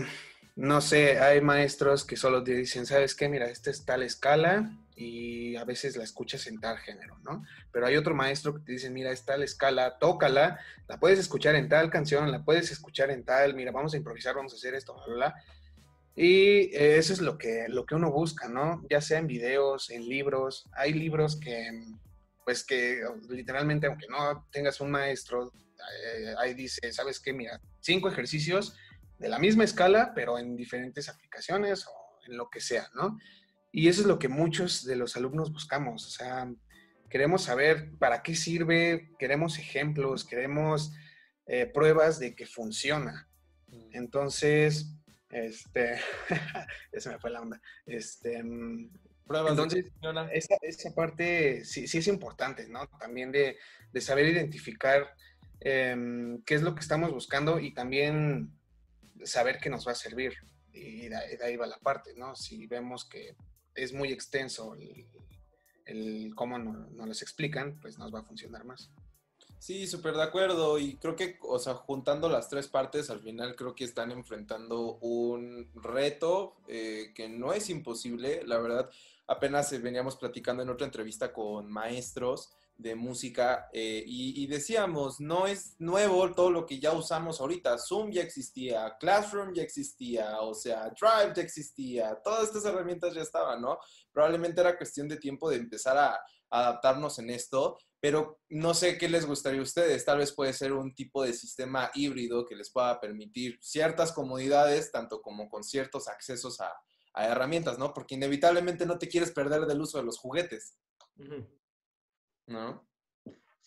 no 0.57 0.81
sé, 0.81 1.19
hay 1.19 1.41
maestros 1.41 2.05
que 2.05 2.17
solo 2.17 2.45
te 2.45 2.55
dicen, 2.55 2.85
¿sabes 2.85 3.15
qué? 3.15 3.29
Mira, 3.29 3.47
esta 3.47 3.71
es 3.71 3.85
tal 3.85 4.03
escala 4.03 4.71
y 4.95 5.57
a 5.57 5.65
veces 5.65 5.97
la 5.97 6.05
escuchas 6.05 6.47
en 6.47 6.61
tal 6.61 6.79
género, 6.79 7.19
¿no? 7.23 7.43
Pero 7.73 7.87
hay 7.87 7.97
otro 7.97 8.15
maestro 8.15 8.55
que 8.55 8.61
te 8.61 8.73
dice, 8.73 8.91
mira, 8.91 9.11
es 9.11 9.25
tal 9.25 9.43
escala, 9.43 9.99
tócala, 9.99 10.61
la 10.89 11.01
puedes 11.01 11.19
escuchar 11.19 11.55
en 11.55 11.69
tal 11.69 11.91
canción, 11.91 12.31
la 12.31 12.45
puedes 12.45 12.71
escuchar 12.71 13.11
en 13.11 13.25
tal, 13.25 13.55
mira, 13.55 13.73
vamos 13.73 13.95
a 13.95 13.97
improvisar, 13.97 14.35
vamos 14.35 14.53
a 14.53 14.57
hacer 14.57 14.75
esto, 14.75 14.95
bla, 14.95 15.05
bla, 15.07 15.15
bla. 15.15 15.35
Y 16.15 16.75
eso 16.75 17.13
es 17.13 17.21
lo 17.21 17.39
que, 17.39 17.67
lo 17.69 17.87
que 17.87 17.95
uno 17.95 18.11
busca, 18.11 18.49
¿no? 18.49 18.85
Ya 18.91 19.01
sea 19.01 19.19
en 19.19 19.27
videos, 19.27 19.91
en 19.91 20.07
libros. 20.09 20.69
Hay 20.73 20.93
libros 20.93 21.39
que, 21.41 21.71
pues 22.45 22.65
que 22.65 23.01
literalmente, 23.31 23.87
aunque 23.87 24.07
no 24.09 24.47
tengas 24.53 24.81
un 24.81 24.91
maestro, 24.91 25.53
eh, 26.05 26.35
ahí 26.39 26.55
dice, 26.55 26.93
¿sabes 26.93 27.19
qué? 27.19 27.33
Mira, 27.33 27.61
cinco 27.81 28.09
ejercicios 28.09 28.77
de 29.19 29.29
la 29.29 29.39
misma 29.39 29.65
escala, 29.65 30.13
pero 30.15 30.39
en 30.39 30.57
diferentes 30.57 31.09
aplicaciones 31.09 31.87
o 31.87 31.93
en 32.27 32.37
lo 32.37 32.51
que 32.51 32.61
sea, 32.61 32.89
¿no? 32.95 33.19
Y 33.71 33.89
eso 33.89 34.03
es 34.03 34.07
lo 34.07 34.19
que 34.19 34.29
muchos 34.29 34.85
de 34.85 34.97
los 34.97 35.17
alumnos 35.17 35.51
buscamos, 35.51 36.07
o 36.07 36.11
sea, 36.11 36.53
queremos 37.09 37.45
saber 37.45 37.91
para 37.99 38.23
qué 38.23 38.35
sirve, 38.35 39.11
queremos 39.19 39.59
ejemplos, 39.59 40.25
queremos 40.25 40.93
eh, 41.47 41.67
pruebas 41.67 42.19
de 42.19 42.35
que 42.35 42.47
funciona. 42.47 43.29
Mm. 43.69 43.89
Entonces, 43.93 44.95
este, 45.33 45.99
esa 46.93 47.11
me 47.11 47.19
fue 47.19 47.31
la 47.31 47.41
onda. 47.41 47.61
Este, 47.87 48.43
mm, 48.43 48.91
pruebas 49.27 49.53
entonces, 49.53 49.87
esa, 50.33 50.57
esa, 50.63 50.95
parte 50.95 51.65
sí, 51.65 51.89
sí, 51.89 51.99
es 51.99 52.07
importante, 52.07 52.69
¿no? 52.69 52.87
También 52.99 53.33
de, 53.33 53.57
de 53.93 54.01
saber 54.01 54.27
identificar 54.27 55.15
em, 55.61 56.43
qué 56.43 56.55
es 56.55 56.63
lo 56.63 56.75
que 56.75 56.81
estamos 56.81 57.11
buscando 57.13 57.59
y 57.59 57.73
también 57.73 58.53
saber 59.25 59.59
que 59.59 59.71
nos 59.71 59.87
va 59.87 59.93
a 59.93 59.97
servir. 59.97 60.35
Y 60.73 61.09
de, 61.09 61.17
ahí 61.45 61.57
va 61.57 61.67
la 61.67 61.79
parte, 61.79 62.15
¿no? 62.15 62.35
Si 62.37 62.67
vemos 62.67 63.09
que 63.09 63.35
es 63.75 63.93
muy 63.93 64.13
extenso 64.13 64.75
el, 65.87 66.35
cómo 66.35 66.59
nos, 66.59 66.91
nos 66.93 67.09
les 67.09 67.23
explican, 67.23 67.79
pues 67.81 67.99
nos 67.99 68.15
va 68.15 68.21
a 68.21 68.25
funcionar 68.25 68.65
más. 68.65 68.91
Sí, 69.63 69.87
súper 69.87 70.15
de 70.17 70.25
acuerdo. 70.25 70.77
Y 70.77 70.97
creo 70.97 71.15
que, 71.15 71.39
o 71.43 71.57
sea, 71.57 71.75
juntando 71.75 72.29
las 72.29 72.49
tres 72.49 72.67
partes, 72.67 73.11
al 73.11 73.21
final 73.21 73.55
creo 73.55 73.77
que 73.77 73.85
están 73.85 74.11
enfrentando 74.11 74.97
un 74.97 75.71
reto 75.77 76.57
eh, 76.67 77.13
que 77.15 77.29
no 77.29 77.53
es 77.53 77.71
imposible. 77.71 78.43
La 78.45 78.59
verdad, 78.59 78.91
apenas 79.29 79.71
veníamos 79.81 80.17
platicando 80.17 80.65
en 80.65 80.71
otra 80.71 80.87
entrevista 80.87 81.33
con 81.33 81.71
maestros 81.71 82.51
de 82.77 82.97
música 82.97 83.69
eh, 83.73 84.03
y, 84.05 84.45
decíamos, 84.49 85.21
no 85.21 85.47
es 85.47 85.77
nuevo 85.79 86.35
todo 86.35 86.51
lo 86.51 86.67
que 86.67 86.81
ya 86.81 86.93
usamos 86.93 87.41
ahorita. 87.41 87.79
Zoom 87.79 88.11
ya 88.11 88.23
existía, 88.23 88.97
Classroom 88.99 89.55
ya 89.55 89.63
existía, 89.63 90.41
o 90.41 90.55
sea, 90.55 90.91
Drive 91.01 91.35
ya 91.37 91.43
existía, 91.43 92.19
todas 92.25 92.49
estas 92.49 92.65
herramientas 92.65 93.15
ya 93.15 93.23
estaban, 93.23 93.63
¿no? 93.63 93.79
Probablemente 94.11 94.61
era 94.61 94.77
cuestión 94.77 95.07
de 95.07 95.19
tiempo 95.19 95.49
de 95.49 95.59
empezar 95.59 95.97
a, 95.97 96.19
adaptarnos 96.53 97.19
en 97.19 97.31
esto, 97.31 97.79
pero 98.03 98.41
no 98.49 98.75
sé 98.75 98.99
qué 98.99 99.09
les 99.09 99.27
gustaría 99.27 99.61
a 99.61 99.63
ustedes. 99.63 100.05
Tal 100.05 100.19
vez 100.19 100.33
puede 100.33 100.53
ser 100.53 100.73
un 100.73 100.93
tipo 100.93 101.23
de 101.23 101.33
sistema 101.33 101.89
híbrido 101.95 102.45
que 102.45 102.57
les 102.57 102.69
pueda 102.69 103.01
permitir 103.01 103.61
ciertas 103.63 104.11
comodidades, 104.11 104.91
tanto 104.91 105.23
como 105.23 105.49
con 105.49 105.63
ciertos 105.63 106.09
accesos 106.09 106.61
a, 106.61 106.75
herramientas, 107.15 107.79
¿no? 107.79 107.95
Porque 107.95 108.17
inevitablemente 108.17 108.87
no 108.87 108.99
te 108.99 109.07
quieres 109.07 109.31
perder 109.31 109.67
del 109.67 109.81
uso 109.81 109.99
de 109.99 110.05
los 110.05 110.19
juguetes. 110.19 110.77
¿no? 112.49 112.89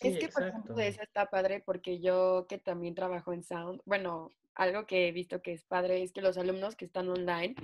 es 0.02 0.20
que, 0.20 0.28
por 0.28 0.44
ejemplo, 0.44 0.78
eso 0.80 1.02
está 1.02 1.30
padre 1.30 1.64
porque 1.66 2.02
yo 2.02 2.46
que 2.50 2.58
también 2.58 2.94
trabajo 2.94 3.32
en 3.32 3.44
Sound, 3.44 3.82
bueno, 3.86 4.34
algo 4.54 4.86
que 4.86 5.08
he 5.08 5.12
visto 5.14 5.42
que 5.42 5.54
es 5.54 5.64
padre 5.64 6.04
es 6.04 6.12
que 6.12 6.22
los 6.22 6.38
alumnos 6.38 6.76
que 6.76 6.86
están 6.86 7.08
online, 7.08 7.56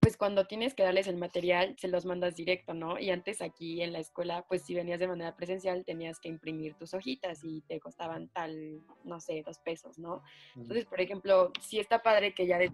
pues 0.00 0.16
cuando 0.16 0.44
tienes 0.46 0.74
que 0.74 0.82
darles 0.82 1.06
el 1.06 1.16
material, 1.16 1.74
se 1.78 1.88
los 1.88 2.04
mandas 2.04 2.36
directo, 2.36 2.74
¿no? 2.74 2.98
Y 2.98 3.10
antes 3.10 3.42
aquí 3.42 3.82
en 3.82 3.92
la 3.92 3.98
escuela, 3.98 4.44
pues 4.48 4.62
si 4.62 4.74
venías 4.74 4.98
de 4.98 5.08
manera 5.08 5.36
presencial, 5.36 5.84
tenías 5.84 6.18
que 6.20 6.28
imprimir 6.28 6.74
tus 6.74 6.94
hojitas 6.94 7.40
y 7.44 7.60
te 7.62 7.80
costaban 7.80 8.28
tal, 8.28 8.82
no 9.04 9.20
sé, 9.20 9.42
dos 9.44 9.58
pesos, 9.58 9.98
¿no? 9.98 10.22
Entonces, 10.54 10.86
por 10.86 11.00
ejemplo, 11.00 11.52
si 11.60 11.78
está 11.78 12.02
padre 12.02 12.34
que 12.34 12.46
ya, 12.46 12.58
de, 12.58 12.72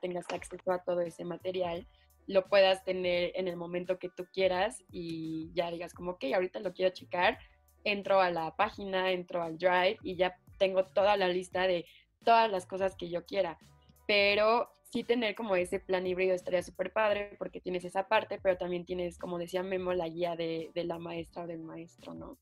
tengas 0.00 0.26
acceso 0.32 0.72
a 0.72 0.82
todo 0.82 1.00
ese 1.00 1.24
material, 1.24 1.86
lo 2.26 2.46
puedas 2.48 2.84
tener 2.84 3.32
en 3.34 3.48
el 3.48 3.56
momento 3.56 3.98
que 3.98 4.08
tú 4.08 4.26
quieras 4.32 4.82
y 4.90 5.50
ya 5.54 5.70
digas 5.70 5.92
como, 5.92 6.12
ok, 6.12 6.24
ahorita 6.34 6.60
lo 6.60 6.72
quiero 6.72 6.94
checar, 6.94 7.38
entro 7.84 8.20
a 8.20 8.30
la 8.30 8.54
página, 8.54 9.10
entro 9.10 9.42
al 9.42 9.58
Drive 9.58 9.98
y 10.02 10.16
ya 10.16 10.36
tengo 10.58 10.84
toda 10.84 11.16
la 11.16 11.28
lista 11.28 11.66
de 11.66 11.84
todas 12.24 12.50
las 12.50 12.66
cosas 12.66 12.94
que 12.96 13.08
yo 13.08 13.24
quiera. 13.24 13.58
Pero 14.06 14.70
sí 14.92 15.04
tener 15.04 15.34
como 15.34 15.56
ese 15.56 15.80
plan 15.80 16.06
híbrido 16.06 16.34
estaría 16.34 16.62
súper 16.62 16.92
padre 16.92 17.34
porque 17.38 17.60
tienes 17.60 17.84
esa 17.84 18.08
parte, 18.08 18.38
pero 18.42 18.58
también 18.58 18.84
tienes, 18.84 19.18
como 19.18 19.38
decía 19.38 19.62
Memo, 19.62 19.94
la 19.94 20.08
guía 20.08 20.36
de, 20.36 20.70
de 20.74 20.84
la 20.84 20.98
maestra 20.98 21.44
o 21.44 21.46
del 21.46 21.60
maestro, 21.60 22.14
¿no? 22.14 22.38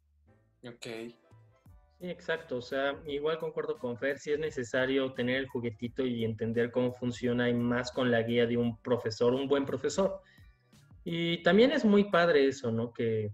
Ok. 0.66 0.86
Sí, 0.86 1.16
exacto. 2.00 2.56
O 2.56 2.62
sea, 2.62 3.00
igual 3.06 3.38
concuerdo 3.38 3.78
con 3.78 3.96
Fer, 3.96 4.18
si 4.18 4.32
es 4.32 4.38
necesario 4.38 5.12
tener 5.12 5.36
el 5.36 5.48
juguetito 5.48 6.04
y 6.04 6.24
entender 6.24 6.70
cómo 6.70 6.92
funciona 6.92 7.48
y 7.48 7.54
más 7.54 7.92
con 7.92 8.10
la 8.10 8.22
guía 8.22 8.46
de 8.46 8.56
un 8.56 8.80
profesor, 8.80 9.34
un 9.34 9.48
buen 9.48 9.64
profesor. 9.64 10.20
Y 11.04 11.42
también 11.42 11.72
es 11.72 11.84
muy 11.84 12.04
padre 12.10 12.46
eso, 12.46 12.72
¿no? 12.72 12.92
Que, 12.92 13.30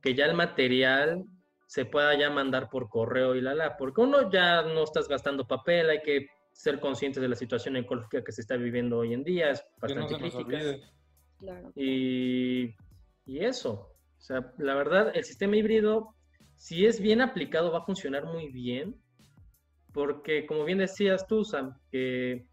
que 0.00 0.14
ya 0.14 0.26
el 0.26 0.34
material 0.34 1.24
se 1.66 1.84
pueda 1.84 2.16
ya 2.16 2.30
mandar 2.30 2.68
por 2.70 2.88
correo 2.88 3.34
y 3.34 3.40
la 3.40 3.54
la, 3.54 3.76
porque 3.76 4.00
uno 4.00 4.30
ya 4.30 4.62
no 4.62 4.84
estás 4.84 5.08
gastando 5.08 5.46
papel, 5.46 5.90
hay 5.90 6.02
que 6.02 6.28
ser 6.54 6.80
conscientes 6.80 7.20
de 7.20 7.28
la 7.28 7.36
situación 7.36 7.76
ecológica 7.76 8.24
que 8.24 8.32
se 8.32 8.40
está 8.40 8.56
viviendo 8.56 8.98
hoy 8.98 9.12
en 9.12 9.22
día, 9.22 9.50
es 9.50 9.62
bastante 9.78 10.16
crítica. 10.16 10.58
Claro. 11.38 11.72
Y, 11.76 12.74
y 13.26 13.44
eso, 13.44 13.92
o 14.16 14.20
sea, 14.20 14.52
la 14.56 14.74
verdad, 14.74 15.12
el 15.14 15.24
sistema 15.24 15.56
híbrido 15.56 16.14
si 16.56 16.86
es 16.86 17.00
bien 17.00 17.20
aplicado, 17.20 17.70
va 17.70 17.78
a 17.78 17.84
funcionar 17.84 18.24
muy 18.24 18.48
bien, 18.48 18.96
porque 19.92 20.46
como 20.46 20.64
bien 20.64 20.78
decías 20.78 21.26
tú, 21.26 21.44
Sam, 21.44 21.78
que 21.90 22.46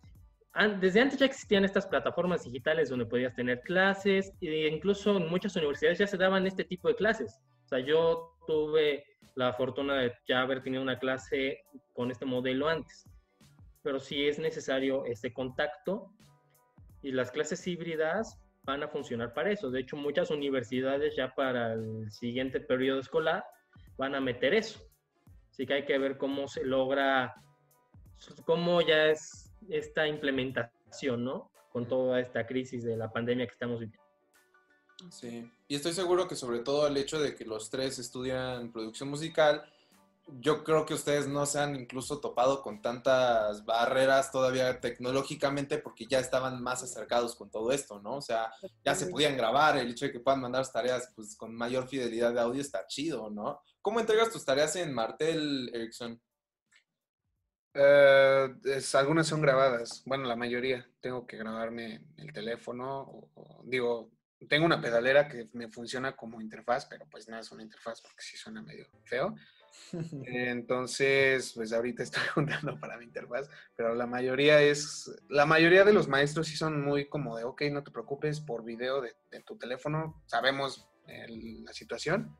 desde 0.81 0.99
antes 0.99 1.17
ya 1.17 1.25
existían 1.25 1.63
estas 1.63 1.87
plataformas 1.87 2.43
digitales 2.43 2.89
donde 2.89 3.05
podías 3.05 3.33
tener 3.35 3.61
clases 3.61 4.33
e 4.41 4.67
incluso 4.67 5.15
en 5.15 5.29
muchas 5.29 5.55
universidades 5.55 5.99
ya 5.99 6.07
se 6.07 6.17
daban 6.17 6.45
este 6.45 6.65
tipo 6.65 6.89
de 6.89 6.95
clases. 6.95 7.39
O 7.63 7.67
sea, 7.69 7.79
yo 7.79 8.35
tuve 8.45 9.05
la 9.35 9.53
fortuna 9.53 9.95
de 9.95 10.13
ya 10.27 10.41
haber 10.41 10.61
tenido 10.61 10.83
una 10.83 10.99
clase 10.99 11.59
con 11.93 12.11
este 12.11 12.25
modelo 12.25 12.67
antes, 12.67 13.05
pero 13.83 13.99
sí 13.99 14.27
es 14.27 14.39
necesario 14.39 15.05
este 15.05 15.33
contacto 15.33 16.11
y 17.01 17.11
las 17.11 17.31
clases 17.31 17.65
híbridas 17.67 18.39
van 18.63 18.83
a 18.83 18.87
funcionar 18.87 19.33
para 19.33 19.51
eso. 19.51 19.71
De 19.71 19.79
hecho, 19.79 19.97
muchas 19.97 20.29
universidades 20.29 21.15
ya 21.15 21.33
para 21.33 21.73
el 21.73 22.11
siguiente 22.11 22.59
periodo 22.59 22.99
escolar 22.99 23.43
van 23.97 24.15
a 24.15 24.21
meter 24.21 24.53
eso. 24.53 24.79
Así 25.49 25.65
que 25.65 25.73
hay 25.73 25.85
que 25.85 25.97
ver 25.97 26.17
cómo 26.17 26.47
se 26.47 26.63
logra, 26.63 27.33
cómo 28.45 28.81
ya 28.81 29.07
es 29.07 29.51
esta 29.69 30.07
implementación, 30.07 31.23
¿no? 31.23 31.51
Con 31.71 31.87
toda 31.87 32.19
esta 32.19 32.45
crisis 32.45 32.83
de 32.83 32.97
la 32.97 33.11
pandemia 33.11 33.47
que 33.47 33.53
estamos 33.53 33.79
viviendo. 33.79 34.01
Sí, 35.09 35.51
y 35.67 35.75
estoy 35.75 35.93
seguro 35.93 36.27
que 36.27 36.35
sobre 36.35 36.59
todo 36.59 36.85
el 36.87 36.95
hecho 36.95 37.19
de 37.19 37.33
que 37.33 37.43
los 37.43 37.71
tres 37.71 37.97
estudian 37.97 38.71
producción 38.71 39.09
musical, 39.09 39.63
yo 40.39 40.63
creo 40.63 40.85
que 40.85 40.93
ustedes 40.93 41.27
no 41.27 41.45
se 41.45 41.59
han 41.59 41.75
incluso 41.75 42.19
topado 42.19 42.61
con 42.61 42.81
tantas 42.81 43.65
barreras 43.65 44.31
todavía 44.31 44.79
tecnológicamente 44.79 45.77
porque 45.77 46.05
ya 46.05 46.19
estaban 46.19 46.61
más 46.61 46.83
acercados 46.83 47.35
con 47.35 47.49
todo 47.49 47.71
esto, 47.71 47.99
¿no? 48.01 48.15
O 48.15 48.21
sea, 48.21 48.51
ya 48.83 48.95
se 48.95 49.07
podían 49.07 49.37
grabar, 49.37 49.77
el 49.77 49.91
hecho 49.91 50.05
de 50.05 50.11
que 50.11 50.19
puedan 50.19 50.41
mandar 50.41 50.67
tareas 50.67 51.11
pues, 51.15 51.35
con 51.35 51.55
mayor 51.55 51.87
fidelidad 51.87 52.33
de 52.33 52.41
audio 52.41 52.61
está 52.61 52.85
chido, 52.87 53.29
¿no? 53.29 53.61
¿Cómo 53.81 53.99
entregas 53.99 54.31
tus 54.31 54.45
tareas 54.45 54.75
en 54.75 54.93
Martel, 54.93 55.69
Erickson? 55.73 56.21
Eh, 57.73 58.49
algunas 58.93 59.27
son 59.27 59.41
grabadas, 59.41 60.03
bueno, 60.05 60.25
la 60.25 60.35
mayoría. 60.35 60.87
Tengo 60.99 61.25
que 61.25 61.37
grabarme 61.37 62.05
el 62.17 62.31
teléfono, 62.33 63.29
digo, 63.63 64.11
tengo 64.47 64.65
una 64.65 64.81
pedalera 64.81 65.27
que 65.27 65.49
me 65.53 65.69
funciona 65.69 66.15
como 66.15 66.41
interfaz, 66.41 66.85
pero 66.85 67.05
pues 67.09 67.27
no 67.27 67.37
es 67.37 67.51
una 67.51 67.63
interfaz 67.63 68.01
porque 68.01 68.23
sí 68.23 68.37
suena 68.37 68.61
medio 68.61 68.87
feo. 69.05 69.35
Entonces, 70.25 71.53
pues 71.53 71.73
ahorita 71.73 72.03
estoy 72.03 72.23
juntando 72.33 72.79
para 72.79 72.97
mi 72.97 73.05
interfaz, 73.05 73.49
pero 73.75 73.95
la 73.95 74.05
mayoría 74.05 74.61
es, 74.61 75.11
la 75.29 75.45
mayoría 75.45 75.83
de 75.83 75.93
los 75.93 76.07
maestros 76.07 76.47
sí 76.47 76.55
son 76.55 76.81
muy 76.81 77.07
como 77.07 77.37
de, 77.37 77.43
ok, 77.43 77.63
no 77.71 77.83
te 77.83 77.91
preocupes 77.91 78.39
por 78.39 78.63
video 78.63 79.01
de, 79.01 79.13
tu 79.45 79.57
teléfono, 79.57 80.21
sabemos 80.27 80.87
la 81.07 81.73
situación, 81.73 82.37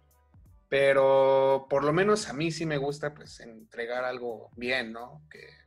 pero 0.70 1.68
por 1.70 1.84
lo 1.84 1.92
menos 1.92 2.30
a 2.30 2.34
mí 2.34 2.52
sí 2.52 2.66
me 2.66 2.78
gusta 2.78 3.14
pues 3.14 3.40
entregar 3.42 4.06
algo 4.06 4.50
bien, 4.56 4.94
¿no? 4.94 5.22
Que 5.30 5.62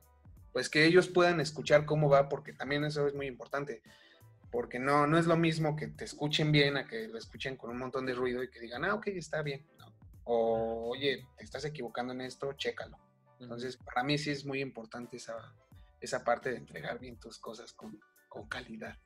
pues 0.53 0.71
que 0.71 0.85
ellos 0.85 1.09
puedan 1.09 1.41
escuchar 1.41 1.85
cómo 1.85 2.09
va, 2.09 2.29
porque 2.29 2.53
también 2.53 2.85
eso 2.85 3.09
es 3.09 3.15
muy 3.15 3.27
importante, 3.27 3.83
porque 4.53 4.79
no, 4.79 5.07
no 5.07 5.19
es 5.19 5.27
lo 5.27 5.37
mismo 5.37 5.75
que 5.75 5.89
te 5.89 6.05
escuchen 6.05 6.53
bien 6.53 6.77
a 6.77 6.87
que 6.87 7.09
lo 7.09 7.19
escuchen 7.19 7.57
con 7.57 7.71
un 7.71 7.79
montón 7.79 8.07
de 8.07 8.15
ruido 8.15 8.41
y 8.43 8.49
que 8.49 8.61
digan, 8.61 8.85
ah, 8.85 8.95
ok, 8.95 9.09
está 9.09 9.43
bien, 9.43 9.67
o 10.25 10.91
oye, 10.91 11.27
te 11.37 11.45
estás 11.45 11.65
equivocando 11.65 12.13
en 12.13 12.23
esto, 12.23 12.53
chécalo. 12.55 12.99
Entonces, 13.41 13.77
para 13.77 14.03
mí 14.03 14.19
sí 14.19 14.31
es 14.31 14.45
muy 14.45 14.61
importante 14.61 15.17
esa, 15.17 15.55
esa 16.01 16.25
parte 16.25 16.51
de 16.51 16.57
entregar 16.57 16.99
bien 16.99 17.19
tus 17.19 17.39
cosas 17.39 17.73
con, 17.73 18.01
con 18.29 18.49
calidad. 18.49 18.97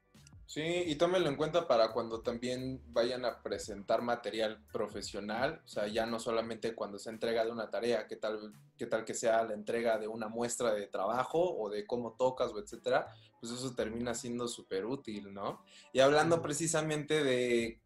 Sí, 0.48 0.62
y 0.62 0.94
tómenlo 0.94 1.28
en 1.28 1.36
cuenta 1.36 1.68
para 1.68 1.92
cuando 1.92 2.22
también 2.22 2.82
vayan 2.86 3.26
a 3.26 3.42
presentar 3.42 4.00
material 4.00 4.64
profesional, 4.72 5.60
o 5.62 5.68
sea, 5.68 5.88
ya 5.88 6.06
no 6.06 6.18
solamente 6.18 6.74
cuando 6.74 6.98
se 6.98 7.10
entrega 7.10 7.44
de 7.44 7.50
una 7.50 7.68
tarea, 7.68 8.06
qué 8.06 8.16
tal, 8.16 8.54
qué 8.78 8.86
tal 8.86 9.04
que 9.04 9.12
sea 9.12 9.44
la 9.44 9.52
entrega 9.52 9.98
de 9.98 10.08
una 10.08 10.28
muestra 10.28 10.72
de 10.72 10.86
trabajo 10.86 11.54
o 11.54 11.68
de 11.68 11.86
cómo 11.86 12.14
tocas 12.14 12.50
o 12.52 12.58
etcétera, 12.58 13.14
pues 13.38 13.52
eso 13.52 13.74
termina 13.74 14.14
siendo 14.14 14.48
súper 14.48 14.86
útil, 14.86 15.34
¿no? 15.34 15.62
Y 15.92 16.00
hablando 16.00 16.40
precisamente 16.40 17.22
de 17.22 17.82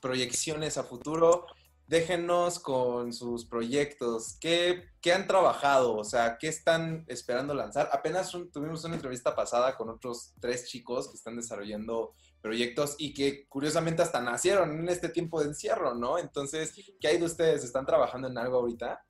proyecciones 0.00 0.78
a 0.78 0.82
futuro, 0.82 1.46
déjenos 1.90 2.60
con 2.60 3.12
sus 3.12 3.44
proyectos. 3.44 4.38
¿Qué, 4.40 4.84
han 5.12 5.26
trabajado? 5.26 5.96
O 5.96 6.04
sea, 6.04 6.38
¿qué 6.38 6.46
están 6.46 7.04
esperando 7.08 7.52
lanzar? 7.52 7.90
Apenas 7.92 8.30
tuvimos 8.52 8.84
una 8.84 8.94
entrevista 8.94 9.34
pasada 9.34 9.76
con 9.76 9.88
otros 9.88 10.32
tres 10.40 10.68
chicos 10.68 11.08
que 11.08 11.16
están 11.16 11.34
desarrollando 11.34 12.14
proyectos 12.40 12.94
y 12.96 13.12
que 13.12 13.44
curiosamente 13.48 14.02
hasta 14.02 14.20
nacieron 14.20 14.78
en 14.78 14.88
este 14.88 15.08
tiempo 15.08 15.40
de 15.40 15.48
encierro, 15.48 15.96
¿no? 15.96 16.16
Entonces, 16.16 16.72
¿qué 17.00 17.08
hay 17.08 17.18
de 17.18 17.24
ustedes? 17.24 17.64
¿Están 17.64 17.86
trabajando 17.86 18.28
en 18.28 18.38
algo 18.38 18.58
ahorita? 18.58 19.04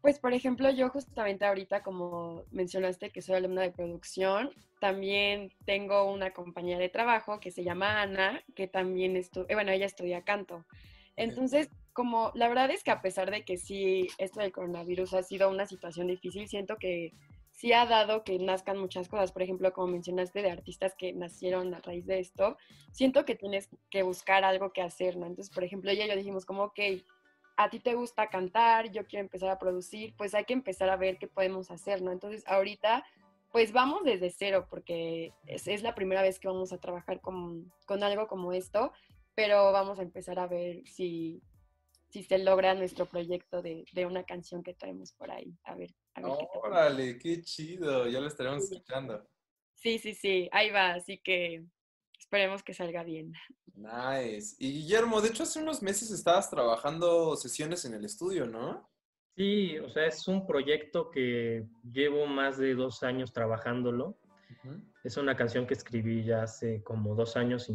Pues, 0.00 0.18
por 0.18 0.32
ejemplo, 0.32 0.70
yo 0.70 0.88
justamente 0.88 1.44
ahorita, 1.44 1.82
como 1.82 2.44
mencionaste 2.52 3.10
que 3.10 3.20
soy 3.20 3.34
alumna 3.34 3.60
de 3.60 3.70
producción, 3.70 4.50
también 4.80 5.52
tengo 5.66 6.10
una 6.10 6.32
compañera 6.32 6.78
de 6.78 6.88
trabajo 6.88 7.38
que 7.38 7.50
se 7.50 7.64
llama 7.64 8.00
Ana, 8.00 8.42
que 8.56 8.66
también 8.66 9.14
estudia, 9.16 9.54
bueno, 9.54 9.72
ella 9.72 9.86
estudia 9.86 10.22
canto. 10.24 10.64
Entonces, 11.16 11.68
como 11.92 12.32
la 12.34 12.48
verdad 12.48 12.70
es 12.70 12.82
que 12.82 12.90
a 12.90 13.00
pesar 13.00 13.30
de 13.30 13.44
que 13.44 13.56
sí, 13.56 14.08
esto 14.18 14.40
del 14.40 14.52
coronavirus 14.52 15.14
ha 15.14 15.22
sido 15.22 15.48
una 15.48 15.66
situación 15.66 16.08
difícil, 16.08 16.48
siento 16.48 16.76
que 16.76 17.12
sí 17.52 17.72
ha 17.72 17.86
dado 17.86 18.24
que 18.24 18.38
nazcan 18.38 18.78
muchas 18.78 19.08
cosas. 19.08 19.32
Por 19.32 19.42
ejemplo, 19.42 19.72
como 19.72 19.86
mencionaste 19.88 20.42
de 20.42 20.50
artistas 20.50 20.94
que 20.96 21.12
nacieron 21.12 21.72
a 21.72 21.80
raíz 21.80 22.06
de 22.06 22.18
esto, 22.18 22.56
siento 22.90 23.24
que 23.24 23.36
tienes 23.36 23.68
que 23.90 24.02
buscar 24.02 24.44
algo 24.44 24.72
que 24.72 24.82
hacer, 24.82 25.16
¿no? 25.16 25.26
Entonces, 25.26 25.54
por 25.54 25.64
ejemplo, 25.64 25.90
ella 25.90 26.04
y 26.04 26.08
yo 26.08 26.16
dijimos 26.16 26.44
como, 26.44 26.64
ok, 26.64 26.80
a 27.56 27.70
ti 27.70 27.78
te 27.78 27.94
gusta 27.94 28.28
cantar, 28.28 28.90
yo 28.90 29.06
quiero 29.06 29.24
empezar 29.24 29.50
a 29.50 29.58
producir, 29.60 30.14
pues 30.16 30.34
hay 30.34 30.44
que 30.44 30.52
empezar 30.52 30.90
a 30.90 30.96
ver 30.96 31.18
qué 31.18 31.28
podemos 31.28 31.70
hacer, 31.70 32.02
¿no? 32.02 32.10
Entonces, 32.10 32.42
ahorita, 32.48 33.04
pues 33.52 33.70
vamos 33.72 34.02
desde 34.02 34.30
cero, 34.30 34.66
porque 34.68 35.32
es, 35.46 35.68
es 35.68 35.84
la 35.84 35.94
primera 35.94 36.22
vez 36.22 36.40
que 36.40 36.48
vamos 36.48 36.72
a 36.72 36.78
trabajar 36.78 37.20
con, 37.20 37.72
con 37.86 38.02
algo 38.02 38.26
como 38.26 38.52
esto 38.52 38.92
pero 39.34 39.72
vamos 39.72 39.98
a 39.98 40.02
empezar 40.02 40.38
a 40.38 40.46
ver 40.46 40.86
si, 40.86 41.42
si 42.08 42.22
se 42.22 42.38
logra 42.38 42.74
nuestro 42.74 43.06
proyecto 43.06 43.62
de, 43.62 43.84
de 43.92 44.06
una 44.06 44.24
canción 44.24 44.62
que 44.62 44.74
traemos 44.74 45.12
por 45.12 45.30
ahí. 45.30 45.56
A 45.64 45.74
ver, 45.74 45.94
a 46.14 46.22
ver 46.22 46.32
qué 46.38 46.58
Órale, 46.62 47.18
qué 47.18 47.42
chido, 47.42 48.08
ya 48.08 48.20
lo 48.20 48.28
estaremos 48.28 48.64
escuchando. 48.64 49.26
Sí, 49.74 49.98
sí, 49.98 50.14
sí, 50.14 50.48
ahí 50.52 50.70
va, 50.70 50.94
así 50.94 51.18
que 51.18 51.64
esperemos 52.18 52.62
que 52.62 52.74
salga 52.74 53.02
bien. 53.02 53.32
Nice. 53.74 54.56
Y 54.58 54.72
Guillermo, 54.72 55.20
de 55.20 55.28
hecho 55.28 55.42
hace 55.42 55.60
unos 55.60 55.82
meses 55.82 56.10
estabas 56.10 56.48
trabajando 56.48 57.36
sesiones 57.36 57.84
en 57.84 57.94
el 57.94 58.04
estudio, 58.04 58.46
¿no? 58.46 58.88
Sí, 59.36 59.78
o 59.78 59.88
sea, 59.90 60.06
es 60.06 60.28
un 60.28 60.46
proyecto 60.46 61.10
que 61.10 61.66
llevo 61.82 62.26
más 62.26 62.56
de 62.56 62.74
dos 62.74 63.02
años 63.02 63.32
trabajándolo. 63.32 64.16
Es 65.02 65.16
una 65.16 65.36
canción 65.36 65.66
que 65.66 65.74
escribí 65.74 66.24
ya 66.24 66.42
hace 66.42 66.82
como 66.82 67.14
dos 67.14 67.36
años, 67.36 67.70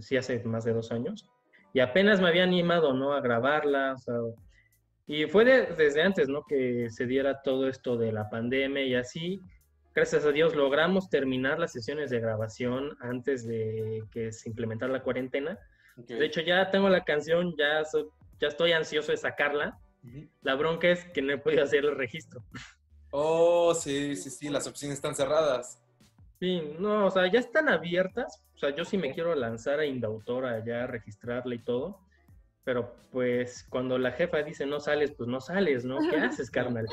sí, 0.00 0.16
hace 0.16 0.42
más 0.44 0.64
de 0.64 0.72
dos 0.72 0.92
años. 0.92 1.28
Y 1.72 1.80
apenas 1.80 2.20
me 2.20 2.28
había 2.28 2.44
animado, 2.44 2.94
¿no? 2.94 3.12
A 3.12 3.20
grabarla. 3.20 3.94
y 5.06 5.26
fue 5.26 5.44
desde 5.44 6.02
antes, 6.02 6.28
¿no? 6.28 6.44
Que 6.48 6.88
se 6.90 7.06
diera 7.06 7.42
todo 7.42 7.68
esto 7.68 7.96
de 7.96 8.12
la 8.12 8.28
pandemia 8.28 8.84
y 8.84 8.94
así. 8.94 9.40
Gracias 9.94 10.24
a 10.24 10.32
Dios 10.32 10.54
logramos 10.54 11.10
terminar 11.10 11.58
las 11.58 11.72
sesiones 11.72 12.10
de 12.10 12.20
grabación 12.20 12.96
antes 13.00 13.46
de 13.46 14.04
que 14.12 14.32
se 14.32 14.48
implementara 14.48 14.92
la 14.92 15.02
cuarentena. 15.02 15.58
De 15.96 16.24
hecho, 16.24 16.40
ya 16.40 16.70
tengo 16.70 16.88
la 16.88 17.04
canción, 17.04 17.54
ya, 17.58 17.82
ya 18.40 18.48
estoy 18.48 18.72
ansioso 18.72 19.12
de 19.12 19.18
sacarla. 19.18 19.78
La 20.42 20.54
bronca 20.54 20.88
es 20.88 21.04
que 21.06 21.20
no 21.22 21.32
he 21.32 21.38
podido 21.38 21.62
hacer 21.62 21.84
el 21.84 21.96
registro. 21.96 22.42
Oh, 23.10 23.74
sí, 23.74 24.14
sí, 24.16 24.30
sí, 24.30 24.48
las 24.48 24.66
opciones 24.66 24.96
están 24.96 25.14
cerradas. 25.14 25.82
Sí, 26.40 26.62
no, 26.78 27.06
o 27.06 27.10
sea, 27.10 27.30
ya 27.30 27.38
están 27.38 27.68
abiertas. 27.68 28.42
O 28.54 28.58
sea, 28.58 28.74
yo 28.74 28.86
sí 28.86 28.96
me 28.96 29.12
quiero 29.12 29.34
lanzar 29.34 29.78
a 29.78 29.84
Indautora 29.84 30.64
ya 30.64 30.84
a 30.84 30.86
registrarla 30.86 31.54
y 31.54 31.58
todo. 31.58 32.00
Pero 32.64 32.94
pues 33.12 33.66
cuando 33.68 33.98
la 33.98 34.12
jefa 34.12 34.42
dice 34.42 34.64
no 34.64 34.80
sales, 34.80 35.12
pues 35.12 35.28
no 35.28 35.40
sales, 35.40 35.84
¿no? 35.84 35.98
¿Qué 36.08 36.16
haces, 36.16 36.50
carnal? 36.50 36.86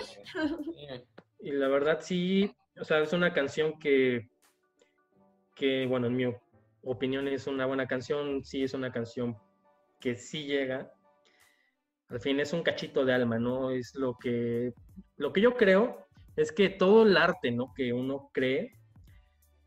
Y 1.39 1.51
la 1.51 1.69
verdad 1.69 1.99
sí, 2.01 2.53
o 2.79 2.83
sea, 2.83 2.99
es 2.99 3.13
una 3.13 3.33
canción 3.33 3.79
que, 3.79 4.29
que, 5.55 5.85
bueno, 5.85 6.07
en 6.07 6.15
mi 6.15 6.25
opinión 6.83 7.27
es 7.29 7.47
una 7.47 7.65
buena 7.65 7.87
canción, 7.87 8.43
sí 8.43 8.63
es 8.63 8.73
una 8.73 8.91
canción 8.91 9.37
que 10.01 10.15
sí 10.15 10.45
llega. 10.45 10.91
Al 12.09 12.19
fin 12.19 12.39
es 12.41 12.51
un 12.51 12.63
cachito 12.63 13.05
de 13.05 13.13
alma, 13.13 13.39
¿no? 13.39 13.71
Es 13.71 13.95
lo 13.95 14.17
que, 14.17 14.73
lo 15.15 15.31
que 15.31 15.41
yo 15.41 15.55
creo 15.55 16.05
es 16.35 16.51
que 16.51 16.69
todo 16.69 17.03
el 17.03 17.15
arte, 17.15 17.51
¿no? 17.51 17.73
Que 17.73 17.93
uno 17.93 18.29
cree, 18.33 18.76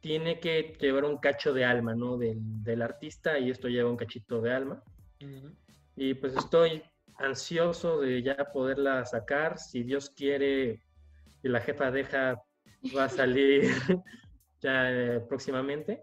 tiene 0.01 0.41
que 0.41 0.77
llevar 0.81 1.05
un 1.05 1.19
cacho 1.19 1.53
de 1.53 1.65
alma, 1.65 1.95
¿no? 1.95 2.17
Del, 2.17 2.83
artista 2.83 3.39
y 3.39 3.51
esto 3.51 3.69
lleva 3.69 3.91
un 3.91 3.97
cachito 3.97 4.41
de 4.41 4.53
alma. 4.53 4.83
Y 5.97 6.15
pues 6.15 6.35
estoy 6.37 6.83
ansioso 7.19 8.01
de 8.01 8.23
ya 8.23 8.37
poderla 8.53 9.05
sacar. 9.05 9.59
Si 9.59 9.83
Dios 9.83 10.11
quiere 10.11 10.83
y 11.43 11.49
la 11.49 11.61
jefa 11.61 11.91
deja, 11.91 12.43
va 12.97 13.05
a 13.05 13.09
salir 13.09 13.65
ya 14.61 14.91
eh, 14.91 15.21
próximamente. 15.29 16.03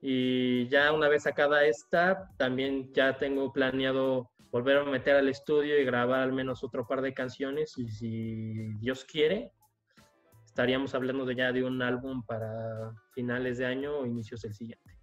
Y 0.00 0.68
ya 0.68 0.92
una 0.92 1.08
vez 1.08 1.24
sacada 1.24 1.64
esta, 1.64 2.30
también 2.36 2.92
ya 2.92 3.18
tengo 3.18 3.52
planeado 3.52 4.30
volver 4.50 4.78
a 4.78 4.84
meter 4.84 5.16
al 5.16 5.28
estudio 5.28 5.78
y 5.78 5.84
grabar 5.84 6.20
al 6.20 6.32
menos 6.32 6.64
otro 6.64 6.86
par 6.86 7.02
de 7.02 7.12
canciones. 7.12 7.76
Y 7.76 7.88
si 7.88 8.74
Dios 8.78 9.04
quiere, 9.04 9.52
estaríamos 10.56 10.94
hablando 10.94 11.26
de 11.26 11.36
ya 11.36 11.52
de 11.52 11.62
un 11.62 11.82
álbum 11.82 12.22
para 12.24 12.94
finales 13.12 13.58
de 13.58 13.66
año 13.66 13.98
o 13.98 14.06
inicios 14.06 14.40
del 14.40 14.54
siguiente. 14.54 14.96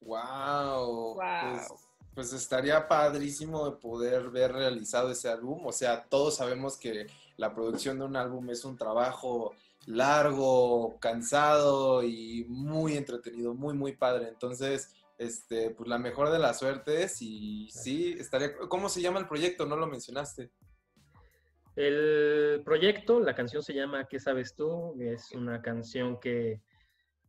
Wow. 0.00 1.16
Pues, 1.16 1.68
pues, 2.14 2.32
estaría 2.32 2.88
padrísimo 2.88 3.66
de 3.66 3.76
poder 3.76 4.30
ver 4.30 4.52
realizado 4.52 5.10
ese 5.10 5.28
álbum. 5.28 5.66
O 5.66 5.72
sea, 5.72 6.04
todos 6.04 6.36
sabemos 6.36 6.78
que 6.78 7.06
la 7.36 7.52
producción 7.52 7.98
de 7.98 8.06
un 8.06 8.16
álbum 8.16 8.48
es 8.48 8.64
un 8.64 8.78
trabajo 8.78 9.52
largo, 9.84 10.96
cansado 11.00 12.02
y 12.02 12.46
muy 12.48 12.96
entretenido, 12.96 13.52
muy, 13.52 13.74
muy 13.74 13.92
padre. 13.94 14.28
Entonces, 14.28 14.94
este, 15.18 15.68
pues 15.68 15.86
la 15.86 15.98
mejor 15.98 16.30
de 16.30 16.38
las 16.38 16.58
suertes 16.60 17.20
y 17.20 17.68
sí, 17.70 18.16
estaría... 18.18 18.56
¿Cómo 18.56 18.88
se 18.88 19.02
llama 19.02 19.20
el 19.20 19.28
proyecto? 19.28 19.66
No 19.66 19.76
lo 19.76 19.86
mencionaste. 19.86 20.50
El 21.76 22.62
proyecto, 22.64 23.18
la 23.18 23.34
canción 23.34 23.62
se 23.62 23.74
llama 23.74 24.06
¿Qué 24.06 24.20
sabes 24.20 24.54
tú? 24.54 24.96
Es 25.00 25.32
una 25.32 25.60
canción 25.60 26.20
que 26.20 26.60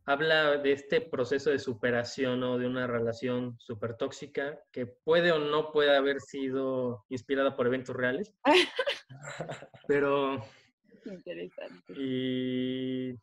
habla 0.04 0.58
de 0.58 0.72
este 0.72 1.00
proceso 1.00 1.50
de 1.50 1.58
superación 1.58 2.42
o 2.44 2.56
de 2.56 2.66
una 2.68 2.86
relación 2.86 3.56
súper 3.58 3.96
tóxica 3.96 4.60
que 4.70 4.86
puede 4.86 5.32
o 5.32 5.40
no 5.40 5.72
puede 5.72 5.96
haber 5.96 6.20
sido 6.20 7.04
inspirada 7.08 7.56
por 7.56 7.66
eventos 7.66 7.96
reales. 7.96 8.32
Pero... 9.88 10.40
Interesante. 11.04 11.92
Y, 11.96 13.14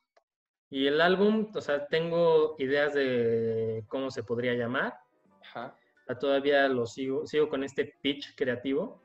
y, 0.69 0.87
el 0.87 0.99
álbum, 1.01 1.51
o 1.53 1.61
sea, 1.61 1.87
tengo 1.87 2.55
ideas 2.59 2.93
de 2.93 3.83
cómo 3.87 4.11
se 4.11 4.23
podría 4.23 4.53
llamar. 4.53 4.93
Ajá. 5.41 5.77
Todavía 6.19 6.67
lo 6.67 6.85
sigo, 6.85 7.25
sigo 7.25 7.49
con 7.49 7.63
este 7.63 7.95
pitch 8.01 8.35
creativo. 8.35 9.01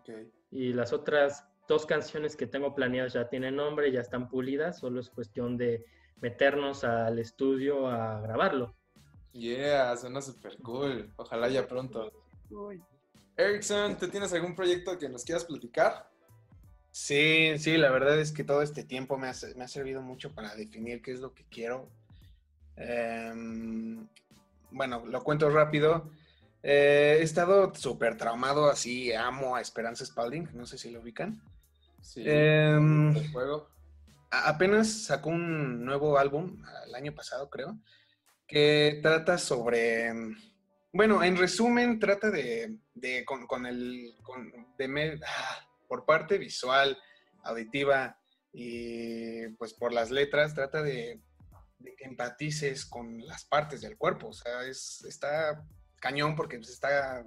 Okay. 0.00 0.30
Y 0.50 0.72
las 0.72 0.92
otras 0.92 1.46
dos 1.68 1.86
canciones 1.86 2.34
que 2.34 2.46
tengo 2.46 2.74
planeadas 2.74 3.12
ya 3.12 3.28
tienen 3.28 3.56
nombre, 3.56 3.92
ya 3.92 4.00
están 4.00 4.28
pulidas, 4.28 4.78
solo 4.78 5.00
es 5.00 5.10
cuestión 5.10 5.56
de 5.56 5.84
meternos 6.20 6.82
al 6.82 7.18
estudio 7.18 7.86
a 7.86 8.20
grabarlo. 8.20 8.74
Yeah, 9.32 9.96
suena 9.96 10.20
súper 10.20 10.56
cool. 10.62 11.12
Ojalá 11.16 11.48
ya 11.48 11.68
pronto. 11.68 12.10
Erickson, 13.36 13.96
¿tú 13.96 14.08
tienes 14.08 14.32
algún 14.32 14.56
proyecto 14.56 14.98
que 14.98 15.08
nos 15.08 15.24
quieras 15.24 15.44
platicar? 15.44 16.10
Sí, 16.90 17.52
sí, 17.58 17.76
la 17.76 17.90
verdad 17.90 18.18
es 18.18 18.32
que 18.32 18.42
todo 18.42 18.62
este 18.62 18.82
tiempo 18.82 19.16
me 19.18 19.28
ha, 19.28 19.34
me 19.54 19.64
ha 19.64 19.68
servido 19.68 20.02
mucho 20.02 20.34
para 20.34 20.56
definir 20.56 21.02
qué 21.02 21.12
es 21.12 21.20
lo 21.20 21.34
que 21.34 21.44
quiero. 21.44 21.88
Em, 22.74 24.08
bueno, 24.70 25.04
lo 25.06 25.22
cuento 25.22 25.50
rápido. 25.50 26.10
Eh, 26.62 27.18
he 27.20 27.22
estado 27.22 27.72
súper 27.74 28.16
traumado, 28.16 28.68
así 28.68 29.12
amo 29.12 29.54
a 29.54 29.60
Esperanza 29.60 30.04
Spalding, 30.04 30.48
no 30.54 30.66
sé 30.66 30.78
si 30.78 30.90
lo 30.90 31.00
ubican. 31.00 31.40
Sí. 32.08 32.22
Em, 32.24 33.14
juego. 33.32 33.68
Apenas 34.30 35.04
sacó 35.04 35.28
un 35.28 35.84
nuevo 35.84 36.18
álbum, 36.18 36.62
el 36.86 36.94
año 36.94 37.14
pasado 37.14 37.50
creo, 37.50 37.78
que 38.46 38.98
trata 39.02 39.36
sobre, 39.36 40.10
bueno, 40.90 41.22
en 41.22 41.36
resumen, 41.36 41.98
trata 41.98 42.30
de, 42.30 42.78
de 42.94 43.26
con, 43.26 43.66
el, 43.66 44.14
con, 44.22 44.50
de, 44.78 45.20
ah, 45.26 45.68
por 45.86 46.06
parte 46.06 46.38
visual, 46.38 46.96
auditiva 47.44 48.18
y 48.54 49.48
pues 49.58 49.74
por 49.74 49.92
las 49.92 50.10
letras, 50.10 50.54
trata 50.54 50.82
de, 50.82 51.20
de 51.78 51.94
que 51.94 52.04
empatices 52.06 52.86
con 52.86 53.18
las 53.26 53.44
partes 53.44 53.82
del 53.82 53.98
cuerpo, 53.98 54.28
o 54.28 54.32
sea, 54.32 54.62
es, 54.62 55.04
está 55.06 55.62
cañón 56.00 56.36
porque 56.36 56.56
pues, 56.56 56.70
está, 56.70 57.22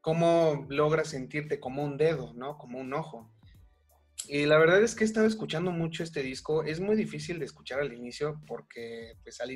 cómo 0.00 0.66
logras 0.70 1.08
sentirte 1.08 1.60
como 1.60 1.84
un 1.84 1.96
dedo, 1.96 2.34
¿no? 2.34 2.58
Como 2.58 2.80
un 2.80 2.92
ojo. 2.94 3.32
Y 4.28 4.46
la 4.46 4.58
verdad 4.58 4.82
es 4.82 4.94
que 4.94 5.04
he 5.04 5.06
estado 5.06 5.26
escuchando 5.26 5.70
mucho 5.70 6.02
este 6.02 6.22
disco. 6.22 6.64
Es 6.64 6.80
muy 6.80 6.96
difícil 6.96 7.38
de 7.38 7.44
escuchar 7.44 7.80
al 7.80 7.92
inicio 7.92 8.40
porque, 8.46 9.14
pues, 9.22 9.40
al 9.40 9.50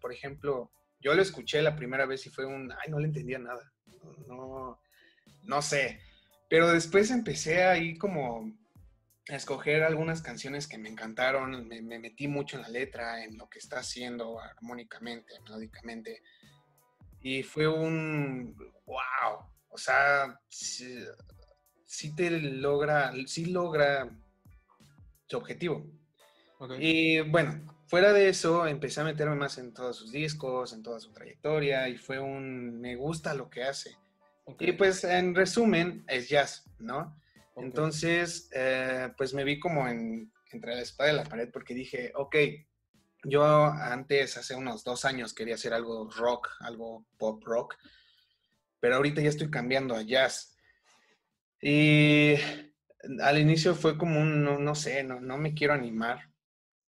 por 0.00 0.12
ejemplo, 0.12 0.72
yo 1.00 1.14
lo 1.14 1.22
escuché 1.22 1.62
la 1.62 1.76
primera 1.76 2.06
vez 2.06 2.26
y 2.26 2.30
fue 2.30 2.46
un, 2.46 2.72
ay, 2.72 2.90
no 2.90 2.98
le 2.98 3.06
entendía 3.06 3.38
nada. 3.38 3.72
No, 4.26 4.80
no 5.44 5.62
sé. 5.62 6.00
Pero 6.48 6.72
después 6.72 7.10
empecé 7.10 7.62
ahí 7.62 7.96
como 7.96 8.52
a 9.28 9.36
escoger 9.36 9.84
algunas 9.84 10.22
canciones 10.22 10.66
que 10.66 10.78
me 10.78 10.88
encantaron. 10.88 11.68
Me 11.68 11.98
metí 11.98 12.26
mucho 12.26 12.56
en 12.56 12.62
la 12.62 12.68
letra, 12.68 13.24
en 13.24 13.38
lo 13.38 13.48
que 13.48 13.60
está 13.60 13.78
haciendo 13.78 14.40
armónicamente, 14.40 15.34
melódicamente. 15.44 16.22
Y 17.20 17.42
fue 17.42 17.68
un, 17.68 18.56
wow. 18.86 19.46
O 19.68 19.78
sea, 19.78 20.40
sí 21.90 22.14
te 22.14 22.30
logra, 22.30 23.12
sí 23.26 23.46
logra 23.46 24.08
su 25.26 25.36
objetivo. 25.36 25.84
Y 26.78 27.18
bueno, 27.20 27.60
fuera 27.88 28.12
de 28.12 28.28
eso, 28.28 28.64
empecé 28.64 29.00
a 29.00 29.04
meterme 29.04 29.34
más 29.34 29.58
en 29.58 29.74
todos 29.74 29.96
sus 29.96 30.12
discos, 30.12 30.72
en 30.72 30.84
toda 30.84 31.00
su 31.00 31.10
trayectoria, 31.10 31.88
y 31.88 31.96
fue 31.96 32.20
un 32.20 32.80
me 32.80 32.94
gusta 32.94 33.34
lo 33.34 33.50
que 33.50 33.64
hace. 33.64 33.96
Y 34.60 34.72
pues 34.72 35.02
en 35.02 35.34
resumen, 35.34 36.04
es 36.06 36.28
jazz, 36.28 36.64
¿no? 36.78 37.20
Entonces, 37.56 38.48
eh, 38.52 39.12
pues 39.16 39.34
me 39.34 39.42
vi 39.42 39.58
como 39.58 39.88
en, 39.88 40.32
entre 40.52 40.76
la 40.76 40.82
espada 40.82 41.12
y 41.12 41.16
la 41.16 41.24
pared 41.24 41.50
porque 41.52 41.74
dije, 41.74 42.12
ok, 42.14 42.36
yo 43.24 43.64
antes, 43.64 44.36
hace 44.36 44.54
unos 44.54 44.84
dos 44.84 45.04
años, 45.04 45.34
quería 45.34 45.56
hacer 45.56 45.74
algo 45.74 46.08
rock, 46.08 46.50
algo 46.60 47.04
pop 47.18 47.42
rock, 47.44 47.74
pero 48.78 48.94
ahorita 48.94 49.20
ya 49.22 49.28
estoy 49.28 49.50
cambiando 49.50 49.96
a 49.96 50.02
jazz. 50.02 50.49
Y 51.60 52.34
al 53.20 53.38
inicio 53.38 53.74
fue 53.74 53.98
como 53.98 54.20
un, 54.20 54.42
no, 54.42 54.74
sé, 54.74 55.02
no, 55.02 55.20
no, 55.20 55.36
me 55.38 55.54
quiero 55.54 55.74
animar. 55.74 56.30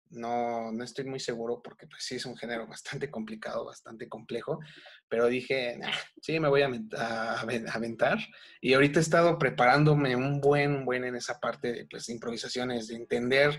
No, 0.09 0.71
no 0.71 0.85
estoy 0.85 1.05
muy 1.05 1.19
seguro 1.19 1.61
porque 1.63 1.89
pues 1.89 2.05
sí 2.05 2.15
es 2.15 2.27
un 2.27 2.37
género 2.37 2.67
bastante 2.67 3.11
complicado, 3.11 3.65
bastante 3.65 4.09
complejo, 4.09 4.61
pero 5.09 5.27
dije, 5.27 5.79
sí, 6.23 6.39
me 6.39 6.49
voy 6.49 6.63
a, 6.63 7.41
aventar. 7.73 8.19
Y 8.61 8.75
ahorita 8.75 9.01
he 9.01 9.03
estado 9.03 9.39
preparándome 9.39 10.15
un 10.15 10.41
buen, 10.41 10.85
buen 10.85 11.05
en 11.05 11.17
esa 11.17 11.41
parte 11.41 11.73
de 11.73 11.87
pues, 11.87 12.09
improvisaciones, 12.09 12.89
de 12.89 12.97
entender 12.97 13.59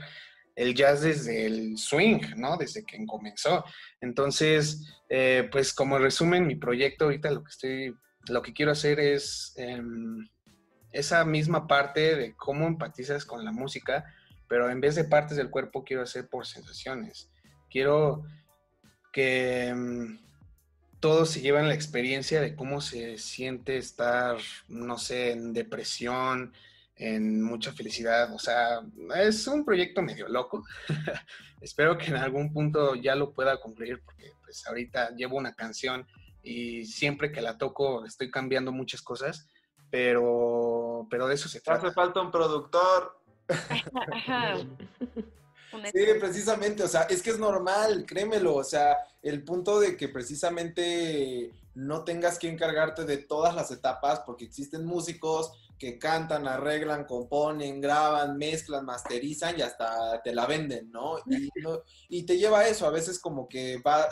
el 0.56 0.74
jazz 0.74 1.02
desde 1.02 1.46
el 1.46 1.78
swing, 1.78 2.22
¿no? 2.38 2.58
Desde 2.58 2.84
que 2.84 3.06
comenzó. 3.06 3.64
Entonces, 4.02 4.84
eh, 5.10 5.48
pues 5.52 5.74
como 5.74 6.00
resumen, 6.00 6.48
mi 6.48 6.56
proyecto 6.56 7.06
ahorita 7.06 7.30
lo 7.30 7.44
que 7.44 7.50
estoy, 7.50 7.96
lo 8.30 8.42
que 8.42 8.54
quiero 8.54 8.72
hacer 8.72 9.00
es... 9.00 9.54
Em, 9.58 10.28
esa 10.98 11.24
misma 11.26 11.68
parte 11.68 12.16
de 12.16 12.36
cómo 12.36 12.66
empatizas 12.66 13.24
con 13.24 13.46
la 13.46 13.52
música, 13.52 14.06
pero 14.48 14.70
en 14.70 14.82
vez 14.82 14.96
de 14.96 15.04
partes 15.04 15.38
del 15.38 15.52
cuerpo 15.52 15.84
quiero 15.84 16.02
hacer 16.02 16.28
por 16.28 16.48
sensaciones. 16.48 17.30
Quiero 17.70 18.24
que 19.14 19.74
mm, 19.76 20.18
todos 21.00 21.30
se 21.30 21.42
lleven 21.42 21.68
la 21.68 21.76
experiencia 21.76 22.42
de 22.42 22.56
cómo 22.56 22.82
se 22.82 23.20
siente 23.20 23.78
estar, 23.78 24.38
no 24.68 24.98
sé, 24.98 25.32
en 25.32 25.54
depresión, 25.54 26.54
en 26.96 27.44
mucha 27.44 27.74
felicidad. 27.74 28.34
O 28.34 28.40
sea, 28.40 28.82
es 29.18 29.46
un 29.46 29.64
proyecto 29.64 30.02
medio 30.02 30.28
loco. 30.28 30.66
Espero 31.62 31.98
que 31.98 32.08
en 32.08 32.16
algún 32.16 32.52
punto 32.52 32.96
ya 32.96 33.16
lo 33.16 33.34
pueda 33.34 33.60
concluir 33.60 34.02
porque 34.04 34.32
pues 34.44 34.66
ahorita 34.66 35.12
llevo 35.16 35.38
una 35.38 35.54
canción 35.54 36.08
y 36.42 36.86
siempre 36.86 37.32
que 37.32 37.42
la 37.42 37.58
toco 37.58 38.06
estoy 38.06 38.32
cambiando 38.32 38.72
muchas 38.72 39.02
cosas 39.02 39.48
pero, 39.90 41.08
pero 41.10 41.28
de 41.28 41.36
eso 41.36 41.50
se 41.50 41.62
trata. 41.62 41.88
Hace 41.88 41.94
falta 41.94 42.22
un 42.22 42.32
productor. 42.32 43.20
Sí, 45.94 46.06
precisamente, 46.20 46.84
o 46.84 46.88
sea, 46.88 47.04
es 47.04 47.22
que 47.22 47.30
es 47.30 47.40
normal, 47.40 48.06
créemelo, 48.08 48.56
o 48.56 48.64
sea, 48.64 48.98
el 49.22 49.44
punto 49.44 49.80
de 49.80 49.96
que 49.96 50.08
precisamente 50.08 51.52
no 51.76 52.04
tengas 52.04 52.40
que 52.40 52.50
encargarte 52.50 53.06
de 53.06 53.18
todas 53.18 53.54
las 53.54 53.70
etapas, 53.70 54.22
porque 54.22 54.46
existen 54.46 54.86
músicos 54.86 55.52
que 55.78 56.00
cantan, 56.00 56.48
arreglan, 56.48 57.06
componen, 57.06 57.80
graban, 57.80 58.38
mezclan, 58.38 58.86
masterizan 58.86 59.60
y 59.60 59.62
hasta 59.62 60.22
te 60.24 60.34
la 60.34 60.48
venden, 60.48 60.90
¿no? 60.92 61.20
Y, 61.28 61.50
y 62.10 62.24
te 62.24 62.38
lleva 62.38 62.62
a 62.62 62.68
eso, 62.68 62.88
a 62.88 62.92
veces 62.92 63.20
como 63.20 63.48
que 63.48 63.78
va, 63.78 64.08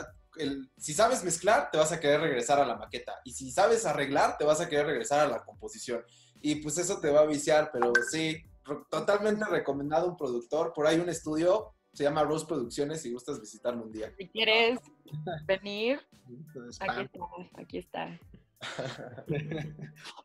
si 0.76 0.92
sabes 0.92 1.24
mezclar, 1.24 1.70
te 1.70 1.78
vas 1.78 1.92
a 1.92 2.00
querer 2.00 2.20
regresar 2.20 2.60
a 2.60 2.66
la 2.66 2.76
maqueta. 2.76 3.20
Y 3.24 3.32
si 3.32 3.50
sabes 3.50 3.86
arreglar, 3.86 4.36
te 4.38 4.44
vas 4.44 4.60
a 4.60 4.68
querer 4.68 4.86
regresar 4.86 5.20
a 5.20 5.28
la 5.28 5.44
composición. 5.44 6.02
Y 6.40 6.56
pues 6.56 6.78
eso 6.78 7.00
te 7.00 7.10
va 7.10 7.20
a 7.20 7.26
viciar, 7.26 7.70
pero 7.72 7.92
sí, 8.10 8.42
totalmente 8.90 9.44
recomendado 9.46 10.08
un 10.08 10.16
productor. 10.16 10.72
Por 10.72 10.86
ahí 10.86 10.98
un 10.98 11.08
estudio, 11.08 11.74
se 11.92 12.04
llama 12.04 12.24
Rose 12.24 12.46
Producciones, 12.46 13.02
si 13.02 13.12
gustas 13.12 13.40
visitarlo 13.40 13.84
un 13.84 13.92
día. 13.92 14.12
Si 14.18 14.28
quieres 14.28 14.78
venir, 15.46 16.00
aquí 16.80 17.00
está. 17.02 17.20
Aquí 17.56 17.78
está. 17.78 18.20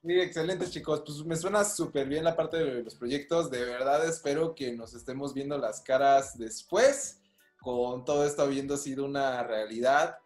sí, 0.03 0.19
excelentes 0.19 0.71
chicos. 0.71 1.03
Pues 1.05 1.25
me 1.25 1.35
suena 1.35 1.63
súper 1.63 2.07
bien 2.07 2.23
la 2.23 2.35
parte 2.35 2.57
de 2.57 2.83
los 2.83 2.95
proyectos. 2.95 3.49
De 3.49 3.63
verdad 3.63 4.07
espero 4.07 4.55
que 4.55 4.73
nos 4.73 4.93
estemos 4.93 5.33
viendo 5.33 5.57
las 5.57 5.81
caras 5.81 6.37
después 6.37 7.20
con 7.61 8.03
todo 8.05 8.25
esto 8.25 8.41
habiendo 8.41 8.75
sido 8.75 9.05
una 9.05 9.43
realidad. 9.43 10.17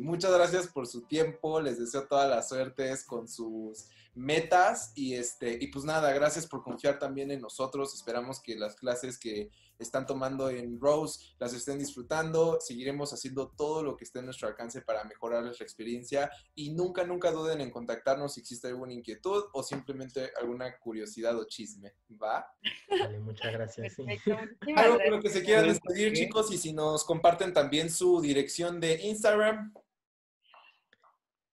muchas 0.00 0.32
gracias 0.32 0.66
por 0.66 0.86
su 0.86 1.02
tiempo, 1.02 1.60
les 1.60 1.78
deseo 1.78 2.06
todas 2.08 2.28
las 2.28 2.48
suertes 2.48 3.04
con 3.04 3.28
sus 3.28 3.86
metas 4.14 4.92
y 4.94 5.14
este 5.14 5.58
y 5.60 5.68
pues 5.68 5.84
nada, 5.84 6.12
gracias 6.12 6.46
por 6.46 6.62
confiar 6.62 6.98
también 6.98 7.30
en 7.30 7.40
nosotros. 7.40 7.94
Esperamos 7.94 8.40
que 8.40 8.56
las 8.56 8.74
clases 8.74 9.18
que 9.18 9.50
están 9.78 10.06
tomando 10.06 10.50
en 10.50 10.80
Rose 10.80 11.34
las 11.38 11.52
estén 11.52 11.78
disfrutando. 11.78 12.58
Seguiremos 12.60 13.12
haciendo 13.12 13.48
todo 13.50 13.82
lo 13.82 13.96
que 13.96 14.04
esté 14.04 14.20
en 14.20 14.26
nuestro 14.26 14.48
alcance 14.48 14.82
para 14.82 15.04
mejorarles 15.04 15.60
la 15.60 15.64
experiencia 15.64 16.30
y 16.54 16.72
nunca 16.72 17.04
nunca 17.04 17.30
duden 17.30 17.60
en 17.60 17.70
contactarnos 17.70 18.34
si 18.34 18.40
existe 18.40 18.68
alguna 18.68 18.92
inquietud 18.92 19.44
o 19.52 19.62
simplemente 19.62 20.30
alguna 20.40 20.78
curiosidad 20.78 21.36
o 21.38 21.44
chisme, 21.44 21.94
¿va? 22.22 22.46
muchas 23.20 23.52
gracias. 23.52 23.96
Algo 24.76 24.98
con 24.98 25.10
lo 25.10 25.20
que 25.20 25.30
se 25.30 25.42
quieran 25.42 25.68
despedir, 25.68 26.12
chicos, 26.12 26.52
y 26.52 26.58
si 26.58 26.72
nos 26.72 27.04
comparten 27.04 27.52
también 27.52 27.90
su 27.90 28.20
dirección 28.20 28.80
de 28.80 29.00
Instagram. 29.02 29.72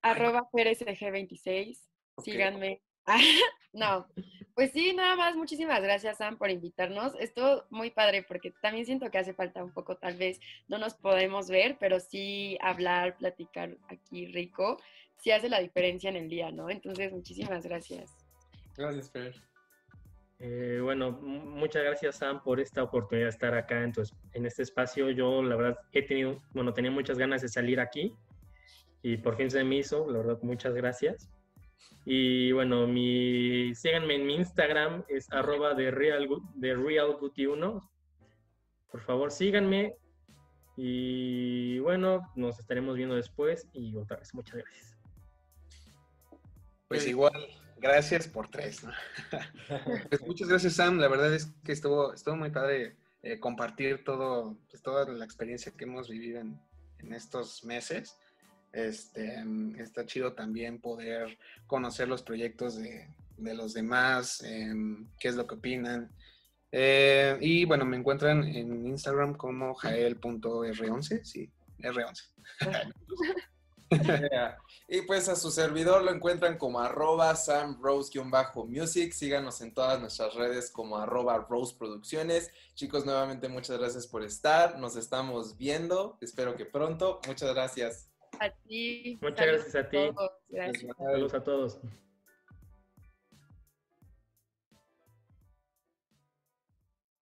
Arroba 0.01 0.49
26 0.53 1.89
Síganme. 2.21 2.81
no, 3.73 4.07
pues 4.53 4.71
sí, 4.71 4.93
nada 4.93 5.15
más. 5.15 5.35
Muchísimas 5.35 5.81
gracias, 5.81 6.17
Sam, 6.17 6.37
por 6.37 6.49
invitarnos. 6.49 7.13
Esto 7.19 7.65
muy 7.69 7.89
padre 7.89 8.23
porque 8.23 8.53
también 8.61 8.85
siento 8.85 9.09
que 9.09 9.17
hace 9.17 9.33
falta 9.33 9.63
un 9.63 9.73
poco, 9.73 9.97
tal 9.97 10.15
vez 10.15 10.39
no 10.67 10.77
nos 10.77 10.93
podemos 10.93 11.49
ver, 11.49 11.77
pero 11.79 11.99
sí 11.99 12.57
hablar, 12.61 13.17
platicar 13.17 13.75
aquí 13.89 14.27
rico, 14.27 14.77
sí 15.17 15.31
hace 15.31 15.49
la 15.49 15.59
diferencia 15.59 16.09
en 16.09 16.17
el 16.17 16.29
día, 16.29 16.51
¿no? 16.51 16.69
Entonces, 16.69 17.11
muchísimas 17.11 17.65
gracias. 17.65 18.15
Gracias, 18.77 19.11
Fer. 19.11 19.33
Eh, 20.39 20.79
bueno, 20.81 21.11
muchas 21.11 21.83
gracias 21.83 22.17
Sam 22.17 22.43
por 22.43 22.59
esta 22.59 22.83
oportunidad 22.83 23.27
de 23.27 23.29
estar 23.29 23.53
acá 23.53 23.81
en, 23.81 23.93
en 24.33 24.45
este 24.45 24.63
espacio. 24.63 25.09
Yo 25.09 25.41
la 25.41 25.55
verdad 25.55 25.79
he 25.93 26.01
tenido, 26.01 26.41
bueno, 26.51 26.73
tenía 26.73 26.91
muchas 26.91 27.17
ganas 27.17 27.41
de 27.41 27.47
salir 27.47 27.79
aquí 27.79 28.13
y 29.01 29.17
por 29.17 29.37
fin 29.37 29.49
se 29.49 29.63
me 29.63 29.77
hizo, 29.77 30.09
la 30.09 30.17
verdad, 30.17 30.39
muchas 30.41 30.73
gracias. 30.73 31.29
Y 32.05 32.51
bueno, 32.51 32.85
mi, 32.85 33.73
síganme 33.75 34.15
en 34.15 34.25
mi 34.25 34.35
Instagram, 34.35 35.03
es 35.07 35.31
arroba 35.31 35.73
de, 35.73 35.89
real, 35.91 36.27
de 36.55 36.75
realguti1. 36.75 37.89
Por 38.91 39.01
favor, 39.01 39.31
síganme. 39.31 39.95
Y 40.75 41.79
bueno, 41.79 42.31
nos 42.35 42.59
estaremos 42.59 42.95
viendo 42.95 43.15
después. 43.15 43.67
Y 43.73 43.95
otra 43.95 44.17
vez, 44.17 44.33
muchas 44.33 44.57
gracias. 44.57 44.97
Pues 46.87 47.07
igual, 47.07 47.47
gracias 47.77 48.27
por 48.27 48.49
tres. 48.49 48.85
pues 50.09 50.21
muchas 50.21 50.49
gracias, 50.49 50.73
Sam. 50.73 50.99
La 50.99 51.07
verdad 51.07 51.33
es 51.33 51.47
que 51.63 51.71
estuvo, 51.71 52.13
estuvo 52.13 52.35
muy 52.35 52.51
padre 52.51 52.97
eh, 53.21 53.39
compartir 53.39 54.03
todo, 54.03 54.57
pues, 54.69 54.83
toda 54.83 55.07
la 55.09 55.23
experiencia 55.23 55.71
que 55.71 55.85
hemos 55.85 56.09
vivido 56.09 56.41
en, 56.41 56.59
en 56.99 57.13
estos 57.13 57.63
meses. 57.63 58.17
Este, 58.73 59.43
está 59.77 60.05
chido 60.05 60.33
también 60.33 60.81
poder 60.81 61.37
conocer 61.67 62.07
los 62.07 62.23
proyectos 62.23 62.75
de, 62.75 63.07
los 63.37 63.73
demás, 63.73 64.41
em, 64.43 65.07
qué 65.19 65.27
es 65.29 65.35
lo 65.35 65.45
que 65.45 65.55
opinan. 65.55 66.11
Eh, 66.71 67.37
y 67.39 67.65
bueno, 67.65 67.85
me 67.85 67.97
encuentran 67.97 68.43
en 68.43 68.87
Instagram 68.87 69.35
como 69.35 69.75
jael.r11, 69.75 71.23
sí, 71.23 71.51
R11. 71.79 72.23
y 74.87 75.01
pues 75.01 75.29
a 75.29 75.35
su 75.35 75.51
servidor 75.51 76.03
lo 76.03 76.11
encuentran 76.11 76.57
como 76.57 76.79
arroba 76.79 77.35
samrose-music. 77.35 79.13
Síganos 79.13 79.61
en 79.61 79.71
todas 79.73 79.99
nuestras 79.99 80.33
redes 80.33 80.71
como 80.71 80.97
arroba 80.97 81.45
Rose 81.47 81.75
Producciones. 81.77 82.49
Chicos, 82.73 83.05
nuevamente 83.05 83.49
muchas 83.49 83.77
gracias 83.77 84.07
por 84.07 84.23
estar. 84.23 84.79
Nos 84.79 84.95
estamos 84.95 85.57
viendo. 85.57 86.17
Espero 86.21 86.55
que 86.55 86.65
pronto. 86.65 87.19
Muchas 87.27 87.53
gracias. 87.53 88.12
A 88.43 88.49
ti. 88.67 89.17
Muchas 89.21 89.47
gracias 89.47 89.75
a 89.75 89.89
ti. 89.89 89.97
Gracias. 90.49 90.97
Saludos 90.97 91.33
a 91.33 91.43
todos. 91.45 91.79